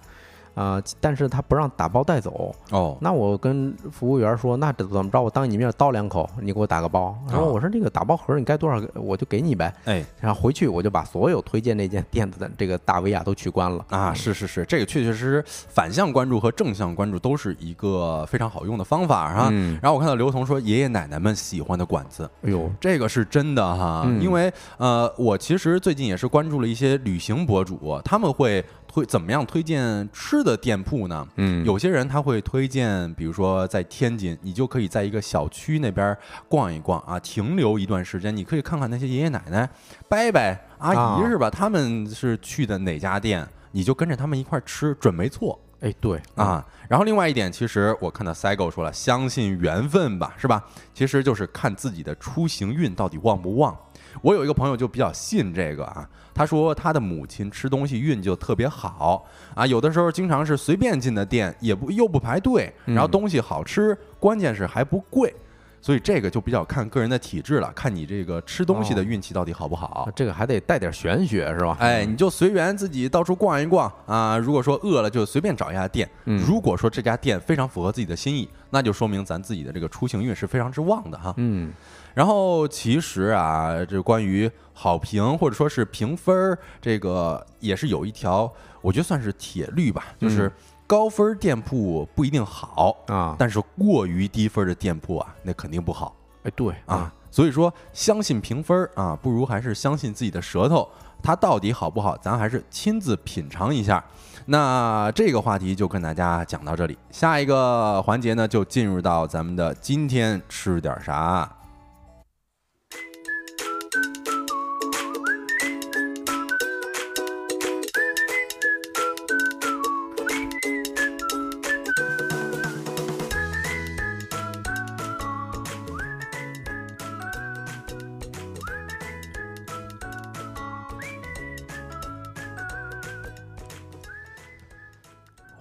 [0.60, 2.54] 啊、但是他不让打包带走。
[2.70, 5.22] 哦，那我跟服务员说，那这怎么着？
[5.22, 7.16] 我当你面叨两口，你给我打个包。
[7.28, 9.72] 然后哦我说这个打包盒你该多少我就给你呗。
[9.84, 13.84] 哎然后回去我就把所有推荐那间店子的这个大维亚都取关了。
[13.88, 19.48] 啊，是是是，这个确确实实反向关注和正向关注都是一个非常好用的方法哈。
[19.50, 31.24] 嗯，然后我看到刘同说爷爷奶奶们喜欢的馆子，哎呦，这个是真的哈，嗯因为呃，我其实最近也是关注了一些旅行博主，他们会推怎么样推荐吃的店铺呢？
[31.36, 36.16] 嗯，有些人他会推荐，比如说在天津，你就可以在一个小区那边
[36.48, 39.70] 逛一逛啊，停留一段时间，你可以看看那些爷爷奶奶、
[40.08, 40.40] 伯伯、
[40.78, 41.48] 阿姨啊是吧？
[41.48, 45.56] 他们是去的哪家店，你就跟着他们一块儿吃，准没错。
[45.82, 46.66] 哎对，啊。
[46.88, 50.64] 然后另外一点，其实我看到 Sego 说了，相信缘分吧，是吧？
[50.92, 53.78] 其实就是看自己的出行运到底旺不旺。
[54.22, 65.34] 我有一个朋友就比较信这个啊，他说他的母亲吃东西运就特别好啊，有的时候经常是随便进的店，也不又不排队，然后嗯东西好吃，关键是还不贵。
[65.82, 70.12] 所以这个就比较看个人的体质了，看你这个吃东西的哦运气到底好不好啊。
[70.14, 71.74] 这个还得带点玄学是吧？
[71.80, 74.36] 哎，你就随缘自己到处逛一逛啊。
[74.36, 76.06] 如果说饿了，就随便找一家店。
[76.26, 81.32] 嗯如果说这家店非常符合自己的心意，那就说明咱自己的这个出行运是非常之旺的哈。
[81.38, 81.72] 嗯
[82.14, 88.50] 然后其实啊，这关于好评或者说是评分儿，这个也是有一条，
[88.80, 90.52] 我觉得算是铁律吧，就是嗯
[90.86, 96.16] 高分店铺不一定好，啊，但是过于低分的店铺啊，那肯定不好。
[96.42, 100.88] 哎对啊，所以说相信评分儿啊，不如还是相信自己的舌头，
[101.22, 104.02] 它到底好不好，咱还是亲自品尝一下。
[104.46, 111.48] 那这个话题就跟大家讲到这里，下一个环节呢，就进入到咱们的今天吃点啥。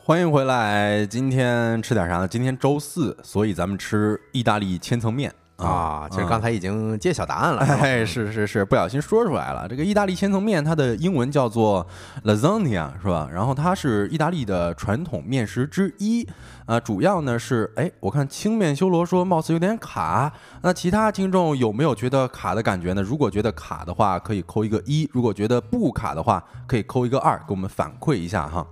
[0.10, 2.28] 欢迎回来，今天吃点啥呢？
[2.28, 6.50] 今天周四，所以咱们吃意大利千层面啊，其实刚才。
[6.50, 7.64] 已经揭晓答案了。
[7.64, 9.68] 是 吧哎，是是是，不小心说出来了。
[9.68, 11.86] 这个意大利千层面，它的英文叫做
[12.24, 13.30] lasagna，是吧？
[13.32, 16.28] 然后它是意大利的传统面食之一。
[16.66, 20.34] 啊，主要呢是，哎，我看青面修罗说貌似有点卡。
[20.64, 23.02] 那其他听众有没有觉得卡的感觉呢？
[23.04, 28.66] 如果觉得卡的话，可以扣一个一；如果觉得不卡的话，可以扣一个二，给我们反馈一下哈。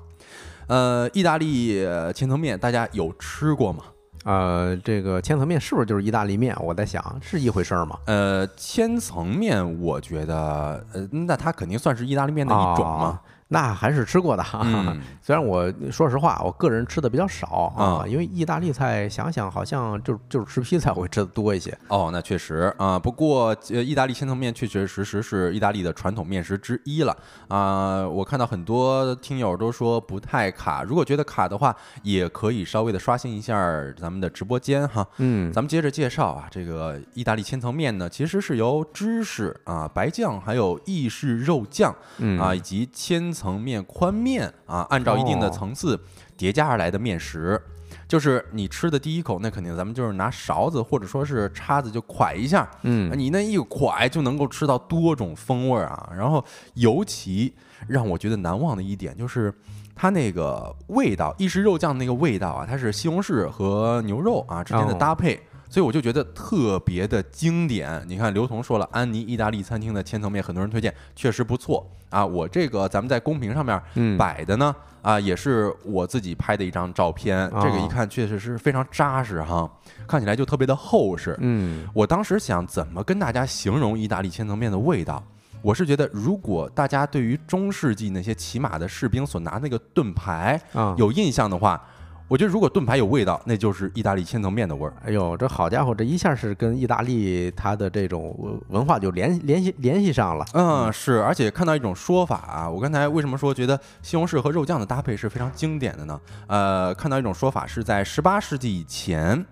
[0.67, 3.83] 呃，意大利呃千层面，大家有吃过吗？
[4.25, 6.53] 呃，这个千层面是不是就是意大利面？
[6.61, 7.97] 我在想是一回事儿吗？
[8.05, 13.21] 呃，千层面，我觉得，呃，那它肯定算是意大利面的一种嘛啊。
[13.49, 14.61] 那还是吃过的哈。
[14.63, 21.77] 嗯 虽然我说实话，我个人吃的比较少啊，啊因为意大利菜想想好像就就是吃披萨会吃的多一些。
[21.89, 22.97] 哦，那确实啊。
[22.97, 27.15] 不过，呃，意大利千层面确确实实是意大利的传统面食之一了
[27.47, 28.07] 啊。
[28.07, 33.55] 我看到很多听友都说不太卡，如果觉得卡的话，也可以稍微的刷新一下
[33.99, 35.05] 咱们的直播间哈。
[35.17, 45.99] 嗯咱们接着介绍啊，这个意大利千层面呢，其实是由芝士啊、白酱还有意式肉酱嗯啊，以及千层面宽面啊，按照一定的哦层次
[46.35, 47.61] 叠加而来的面食。
[48.07, 56.09] 就是你吃的第一口，那肯定咱们就是拿勺子或者说是叉子就㧟一下，嗯你那一㧟就能够吃到多种风味儿啊。
[56.17, 57.53] 然后尤其
[57.87, 59.53] 让我觉得难忘的一点就是。
[59.99, 68.03] 它那个味道，意式肉酱那个味道啊，它是西红柿和牛肉啊之间的哦搭配，所以我就觉得特别的经典。
[68.07, 72.25] 你看，刘同说了，安妮意大利餐厅的千层面，很多人推荐，确实不错啊。
[72.25, 79.69] 我这个咱们在公屏上面嗯摆的呢，啊，也是我自己拍的一张照片，这个一哦看确实是非常扎实哈，
[80.07, 81.35] 看起来就特别的厚实。
[81.39, 85.23] 嗯我当时想怎么跟大家形容意大利千层面的味道。
[85.63, 91.83] 我是觉得，如果大家对于中世纪那些骑马的士兵所拿那个盾牌啊，有印象的话，
[92.29, 94.93] 我觉得如果盾牌有味道，那就是意大利千层面的味儿。
[95.05, 100.45] 哎呦，这好家伙，这一下是跟意大利它的这种文化就联联系联系上了。
[100.53, 106.19] 嗯，是，而且看到一种说法啊，我刚才为什么说觉得西红柿和肉酱的搭配是非常经典的呢？
[106.47, 109.45] 呃，看到一种说法是在十八世纪以前，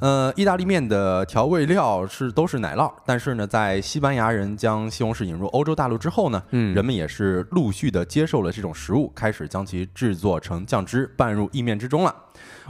[0.00, 12.14] 呃，意大利面的调味料是都是奶酪，但是呢，在西班牙人将西红柿引入欧洲大陆之后呢，嗯人们也是陆续的接受了这种食物，开始将其制作成酱汁，拌入意面之中了。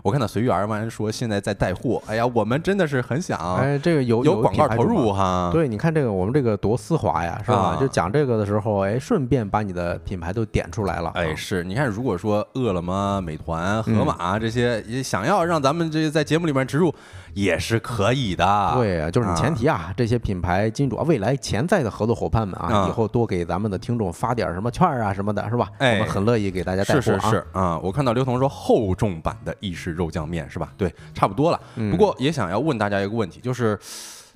[0.03, 4.86] 我看到随遇而安说现在在带货，哎呀，我们真的是很想哎，这个有有广告投。
[4.86, 5.51] 入哈。
[5.53, 7.57] 对，你看这个，我们这个多丝滑呀，是吧？
[7.57, 11.11] 啊就讲这个的时候，哎，顺便把你的品牌都点出来了。
[11.14, 16.94] 哎，啊是，你看，如果说饿了么、美团、盒嗯马这些也想要让咱们这在节目里面植入，
[17.37, 18.72] 也是可以的。
[18.74, 25.68] 对啊，就是你前提啊，这些品牌金主啊，未来潜在的合作伙伴们啊，啊以后多给咱们的听众发点什么券啊什么的，是吧？
[25.76, 27.01] 哎我们很乐意给大家带货啊。
[27.01, 30.72] 是是是啊，我看到刘同说厚重版的意式肉酱面是吧？
[30.78, 31.61] 对，差不多了。
[31.74, 33.78] 嗯不过也想要问大家一个问题，就是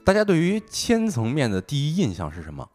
[0.04, 2.68] 大家对于千层面的第一印象是什么？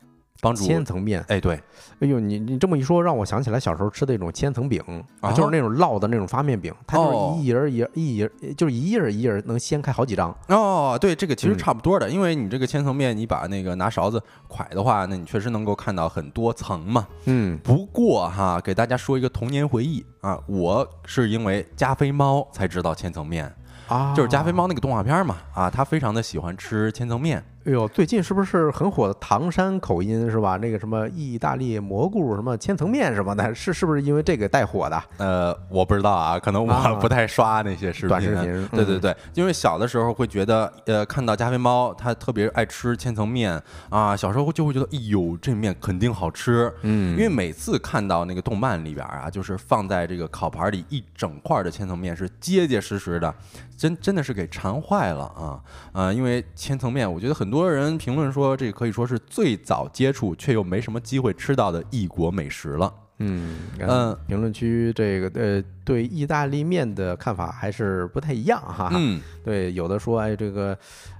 [0.45, 1.55] 帮助，千层面，哎，对，
[1.99, 4.81] 哎呦，你你这么一说，让我想起来小时候吃的那种千层饼，
[5.21, 10.35] 啊就是那种烙的那种发面饼，它哦就是一页儿一页儿一页儿，就是一页儿一页儿能掀开好几张。
[10.47, 14.19] 哦，对，这个其实嗯差不多的，因为你这个千层面，你把那个拿勺子
[14.49, 17.07] 蒯的话，那你确实能够看到很多层嘛。
[17.25, 23.53] 嗯，不过哈，给大家说一个童年回忆啊，我是因为加菲猫才知道千层面，
[23.87, 24.55] 啊，就是加菲。
[24.55, 27.43] 猫那个动画片嘛，啊，他非常的喜欢吃千层面。
[27.65, 30.55] 哎呦，最近是不是很火的唐山口音是吧？
[30.57, 35.03] 那个什么意大利蘑菇什么千层面什么的， 是是不是因为这个带火的？
[35.17, 38.09] 呃，我不知道啊，可能啊我不太刷那些视频。
[38.09, 43.59] 短视频嗯对对对，因为小的时候会觉得，呃，看到加菲猫它特别爱吃千层面
[43.89, 46.71] 啊，小时候就会觉得，哎呦，这面肯定好吃。
[46.83, 53.33] 嗯因为每次看到那个动漫里边啊，就是放在这个烤盘里一整块的千层面是结结实实的，
[53.75, 55.59] 真真的是给馋坏了啊！
[55.93, 62.91] 啊，因为千层面，我觉得很多人评论说，这可以说是最早接触却又没什么机会吃到的异国美食了。
[63.19, 68.89] 嗯嗯，评论区这个呃对意大利面的看法还是不太一样哈。
[68.93, 70.77] 嗯，对，有的说哎这个。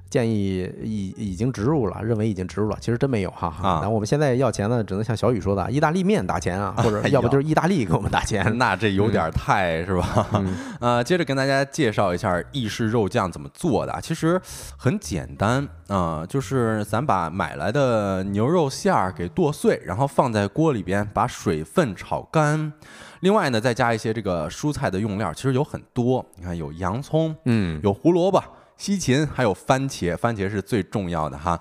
[0.09, 3.47] 建议已已经植入了，认为已经植入了，其实真没有哈。
[3.61, 8.45] 啊那我们现在要钱呢，只能像小雨说的，意大利面打钱啊， 或者要不就是意大利给我们打钱。
[8.57, 10.27] 那这有点太、是吧？
[10.33, 14.39] 嗯 呃，接着跟大家介绍一下意式肉酱怎么做的啊，其实
[14.77, 22.73] 很简单啊、就是咱把买来的牛肉馅儿给剁碎，然后放在锅里边，把水分炒干。
[23.19, 28.41] 另外呢，再加一些这个蔬菜的用料，其实有很多，你看有洋葱，嗯有胡萝卜、
[28.77, 31.59] 西芹，还有番茄，番茄是最重要的哈。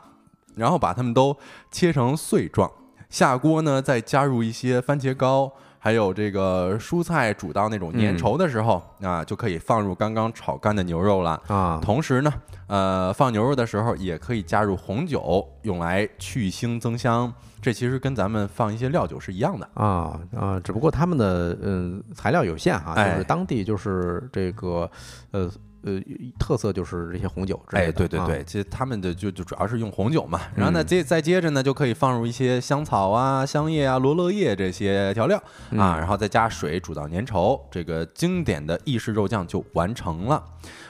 [0.57, 1.37] 然后把它们都
[1.71, 2.71] 切成碎状，
[3.09, 5.51] 下锅呢再加入一些番茄膏，
[5.81, 11.43] 还有这个蔬菜煮到那种粘稠的时候、啊，就可以放入刚刚炒干的牛肉了。
[11.49, 12.33] 啊，同时呢，
[12.69, 17.33] 呃，放牛肉的时候也可以加入红酒，用来去腥增香。
[17.61, 19.69] 这其实跟咱们放一些料酒是一样的。
[19.75, 24.89] 啊啊，只不过他们的嗯材料有限哈，就哎是当地就是这个
[25.33, 25.51] 呃
[25.85, 26.01] 呃
[26.39, 40.43] 特色就是这些红酒之类哎，对对对，其实他们的就就主要是用红酒嘛，然后呢，嗯接再接着呢，就可以放入一些香草啊、香叶啊、罗勒叶这些调料啊，嗯然后再加水煮到粘稠，这个经典的意式肉酱就完成了。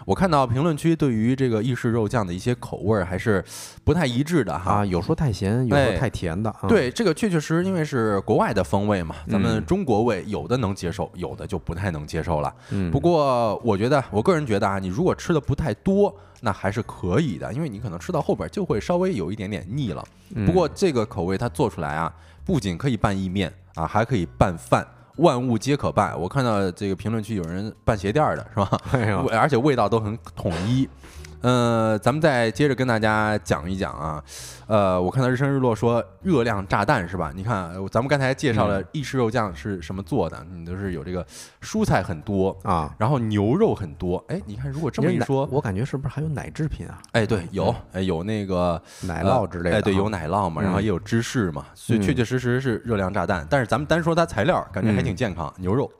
[0.04, 3.42] 我看到评论区对于这个意式肉酱的一些口味还是
[3.82, 4.72] 不太一致的哈。
[4.72, 6.50] 啊，有说太咸，有哎说太甜的。
[6.50, 12.54] 啊，对，这个确确实实因为是国外的风味嘛，咱们嗯中国味有的能接受，有的就不太能接受了。
[12.70, 20.04] 嗯，不过我觉得，我个人觉得啊，你如果吃的不太多，那还是可以的，因为你可能吃到后边就会稍微有一点点腻了。
[20.34, 22.12] 嗯不过这个口味它做出来啊，
[22.44, 24.86] 不仅可以拌意面啊，还可以拌饭。
[25.16, 28.78] 万物皆可拌，我看到这个评论区有人拌鞋垫儿的是吧？
[28.92, 30.88] 哎， 而且味道都很统一。
[31.44, 34.24] 呃，咱们再接着跟大家讲一讲啊，
[34.66, 37.30] 呃，我看到日升日落说热量炸弹是吧？
[37.36, 41.24] 你看，呃咱们刚才介绍了意式肉酱是什么做的，你都是有这个
[41.60, 44.24] 蔬菜很多，啊，然后牛肉很多。
[44.28, 46.98] 哎，你看，如果这么一说，我感觉是不是还有奶制品啊？
[47.12, 49.78] 哎，对，有，哎，有那个奶酪之类的啊。
[49.80, 53.46] 哎，对，有奶酪嘛，然后嗯也有芝士嘛，所以确嗯确实实是热量炸弹。
[53.50, 55.92] 但是咱们单说它材料，感觉还挺健康，牛肉。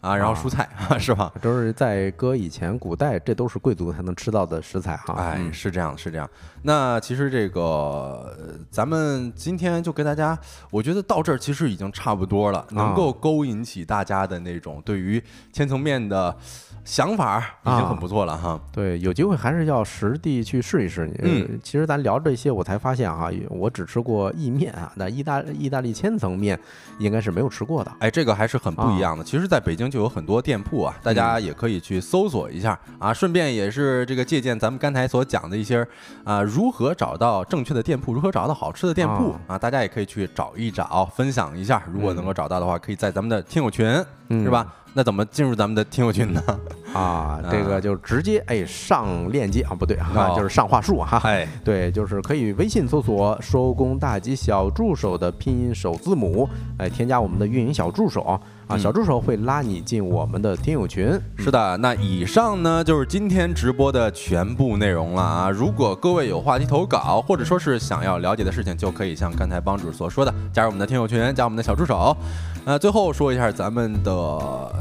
[0.00, 0.68] 啊，然后蔬菜
[0.98, 1.30] 是吧？
[1.42, 5.14] 都是在搁以前古代，这都是贵族才能吃到的食材哈。
[5.18, 6.28] 哎，嗯是这样，是这样。
[6.62, 10.38] 那其实这个呃咱们今天就给大家，
[10.70, 15.22] 我觉得到这儿其实已经差不多了，能够勾引起大家的那种对于
[15.52, 16.34] 千层面的
[16.84, 18.60] 想法，已经很不错了哈。
[18.72, 21.06] 对，有机会还是要实地去试一试。
[21.22, 26.58] 嗯呃，其实咱聊这些，我才发现哈，我只吃过意面啊，那意大意大利千层面
[26.98, 27.92] 应该是没有吃过的。
[28.00, 29.22] 哎，这个还是很不一样的。
[29.22, 35.86] 其实，在北京就有很多店铺啊，大家也可以去搜索一下啊，顺便也是这个借鉴咱们刚才所讲的一些
[36.24, 41.82] 啊，如何找到正确的店铺，如何找到好吃的店铺啊，大家也可以去找一找，分享一下。
[41.92, 43.86] 如果能够找到的话，可以在咱们的听友群，
[44.28, 44.74] 嗯是吧？
[44.92, 46.42] 那怎么进入咱们的听友群呢？
[46.92, 51.20] 啊， 这个就直接哎上链接啊，不对啊，哦就是上话术哈。
[51.24, 56.48] 哎，对，就是可以微信搜索“收工大吉小助手”的拼音首字母，
[56.78, 61.16] 哎，添加我们的运营小助手啊，嗯小助手会拉你进我们的听友群。
[61.36, 65.50] 是的，那以上呢就是今天直播的全部内容了啊！
[65.50, 72.16] 如果各位有话题投稿，或者说是想要了解的事情，就可以像刚才帮主所说的，加入我们的听友群，加我们的小助手。
[72.66, 74.10] 呃，最后说一下咱们的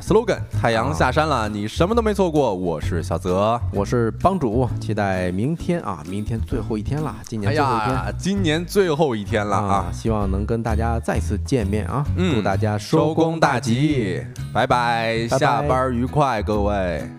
[0.02, 2.54] slogan：太阳下山了，你什么都没错过。
[2.54, 3.60] 我是小泽。
[3.74, 7.98] 我是帮主，期待明天啊，明天最后一天了，今年哎最后一天。
[7.98, 9.86] 哎，今年最后一天了啊！
[9.94, 12.06] 希望能跟大家再次见面啊！
[12.18, 13.76] 嗯祝大家收工大吉！
[13.76, 17.19] 吉，拜拜，拜拜下班愉快，各位。